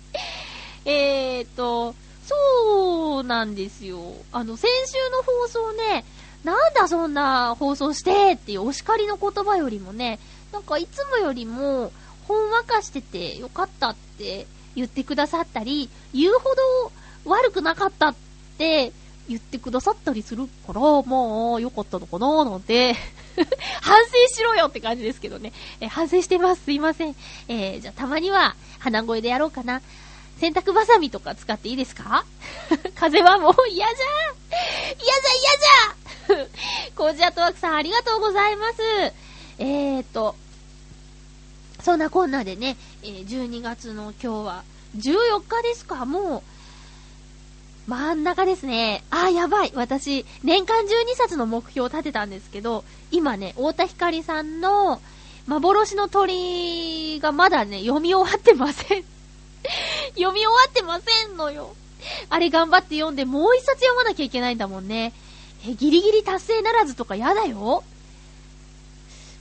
[0.84, 1.94] えーと、
[2.26, 4.14] そうなんですよ。
[4.32, 6.04] あの、先週の放送ね、
[6.44, 10.18] なんだそんな放送してっていうお叱りの言葉よりもね、
[10.52, 11.92] なんかいつもよりも、
[12.26, 14.46] ほんわかしててよかったって
[14.76, 16.92] 言ってくださったり、言うほど
[17.24, 18.14] 悪くなかったっ
[18.58, 18.92] て
[19.28, 22.94] 言ってくださったりするから、まあ、よかったのかななんて
[23.82, 25.52] 反省しろよって感じですけどね。
[25.80, 26.64] え反省してます。
[26.64, 27.14] すいません。
[27.48, 29.80] えー、じゃあたまには鼻声でやろうかな。
[30.40, 32.24] 洗濯バサミとか使っていいですか？
[32.96, 34.08] 風はもう嫌じゃん
[34.98, 36.48] 嫌じゃ嫌じゃん
[36.96, 38.82] コージアトワークさんありがとうございます。
[39.58, 40.34] えーと、
[41.82, 44.64] そんなこんなでね、えー、12月の今日は
[44.96, 46.42] 14日ですかもう、
[47.88, 49.02] 真ん中ですね。
[49.10, 49.72] あー、やばい。
[49.74, 55.00] 私、年間12冊の目標を立てたんですけど、今ね、太田光さんの
[55.46, 59.04] 幻の鳥がまだね、読み終わってません。
[60.16, 61.74] 読み終わってませんのよ。
[62.28, 65.14] あれ頑張って読んで、もう一冊読まなきゃいけないんだもんね。
[65.66, 67.82] え、ギリギリ達成ならずとかやだよ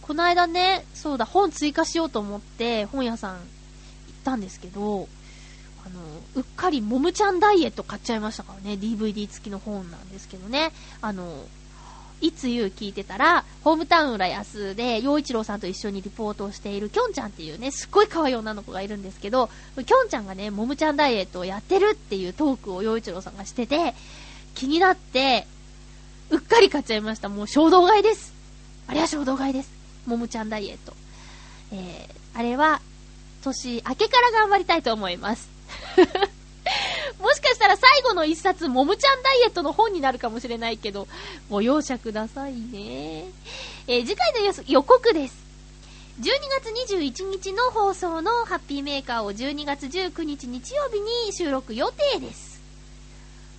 [0.02, 3.43] この間ね、そうだ、本追加しようと思って本屋さん行っ
[4.24, 5.10] たんですけど、
[5.88, 6.02] あの、
[6.36, 10.72] うっかりもむちゃんダイエット買っちゃいましたからね、DVD 付きの本なんですけどね。
[11.02, 11.46] あの、
[12.20, 19.50] いつ言う聞いてたら、ホームタウン浦安で、洋一郎さんと一緒にリポートをしているきょんちゃんっていうね、すっごい可愛い女の子がいるんですけど、
[19.86, 23.94] きょんちゃんがね、もむちゃんダイエットをやってるっていうトークを洋一郎さんがしてて、
[24.56, 25.48] 気になって、
[26.32, 27.30] うっかり買っちゃいました。
[27.30, 28.34] もう衝動買いです。
[28.88, 29.70] あれは衝動買いです。
[30.06, 30.94] もむちゃんダイエット。
[31.72, 32.82] えー、あれは、
[33.44, 35.57] 年明けから頑張りたいと思います。
[37.20, 41.08] もしかしたら最後の一冊、もむちゃんダイエットの本になるかもしれないけど、
[41.50, 43.26] ご容赦くださいね。
[43.88, 45.48] えー、次回の予告です。
[46.20, 46.30] 12
[46.62, 52.60] 月21日の放送のハッピーメーカーを12月19日日曜日に収録予定です。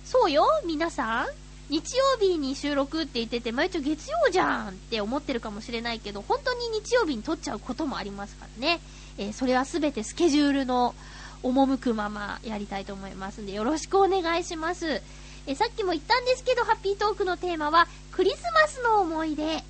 [0.03, 1.27] そうよ、皆さん。
[1.69, 8.81] 日曜日に収録って言ってて、毎日月曜じゃんって思ってるかもしれないけど、本当に日曜日に撮っちゃうこともありますからね。
[9.17, 10.95] えー、それはすべてスケジュールの
[11.43, 15.01] 赴くままやりたいと思いますんで、よろしくお願いします。
[15.47, 19.63] えさっきも言ったんですけど、ハッピートークのテーマは、クリスマスの思い出。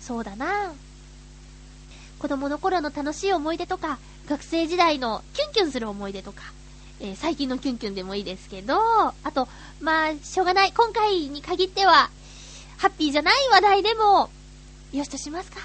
[0.00, 0.72] そうだな
[2.18, 3.98] 子供の頃の楽しい思い出とか、
[4.28, 6.42] 学生時代のキュンキュンする思い出とか、
[7.00, 9.48] えー、最近のキュンキュンでもいいですけど、あと、
[9.80, 10.72] まあ、しょうがない。
[10.72, 12.10] 今回に限っては、
[12.78, 14.30] ハッピーじゃない話題でも、
[14.92, 15.60] よしとしますか。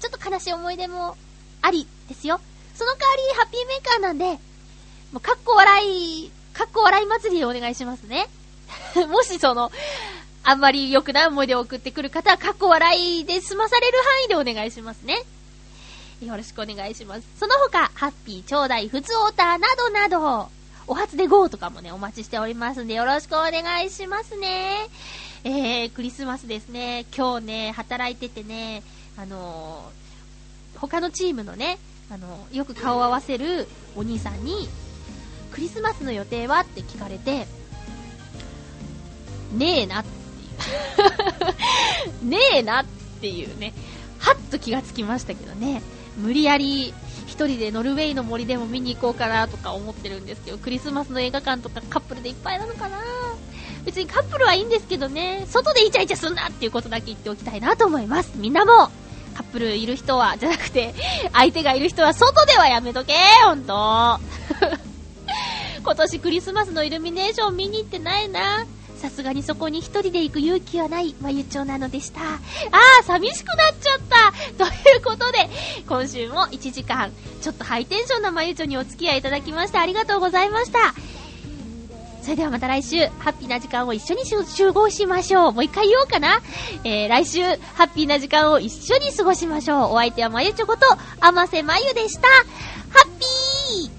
[0.00, 1.16] ちょっと悲しい思い出も
[1.62, 2.40] ありですよ。
[2.82, 4.24] その代わり、ハッピーメーカーなんで、
[5.12, 8.28] もう、かっこ笑い、かっこ笑い祭りでお願いしますね。
[9.08, 9.70] もしその、
[10.42, 15.22] あんまり良くない思い出を送ってくる方は、かっこ笑いで済まされる範囲でお願いしますね。
[16.20, 17.22] よろしくお願いします。
[17.38, 20.50] その他、ハッピー、ちょうだい、ふつおたなどなど、
[20.88, 24.88] お初で GO とかもね、お待ちしておりますんで、よろしくお願いしますね。
[25.44, 27.06] えー、クリスマスですね。
[27.16, 28.82] 今日ね、働いててね、
[29.16, 31.78] あのー、他のチームのね、
[32.12, 34.68] あの、よく顔を合わせるお兄さんに、
[35.50, 36.60] クリスマスの予定は？
[36.60, 37.46] って聞かれて、
[39.56, 40.12] ねえなってい
[42.26, 42.28] う。
[42.28, 42.84] ねえなっ
[43.22, 43.72] ていうね、
[44.18, 45.80] はっと気がつきましたけどね、
[46.18, 46.92] 無理やり
[47.26, 52.98] 一人でノルウェーの森でも見に行こうかなとか思ってるんですけど、クリスマスの映画館とかカップルでいっぱいなのかな？
[53.86, 58.32] 別にカップルはいいんですけどね、外でイチャイチャすんなっていうことだけ言っておきたいなと思います。
[58.34, 58.90] みんなも、
[59.32, 60.94] カップルいる人は、じゃなくて、
[61.32, 63.14] 相手がいる人は外ではやめとけ
[63.44, 63.72] ほんと。
[65.84, 68.66] 今年クリスマスのイルミネーション見に行ってないな。
[69.02, 72.20] さすがにそこに一人で行く勇気はない、まゆちょなのでした。
[72.20, 72.38] あ
[73.00, 74.32] あ、寂しくなっちゃった
[74.64, 75.50] ということで、
[75.88, 77.10] 今週も1時間、
[77.40, 80.94] ちょっとハイテンションなまゆちょにお付き合いいただきましてありがとうございました。
[82.22, 85.52] それではまた来週、ハッピーな時間を一緒に集合しましょう。
[85.52, 86.40] もう一回言おうかな。
[86.84, 87.42] えー、来週、
[87.74, 89.92] ハッピーな時間を一緒に過ごしましょう。
[89.92, 90.82] お相手はまゆちょこと、
[91.20, 92.28] あませまゆでした。
[92.28, 92.34] ハ
[93.04, 93.92] ッピー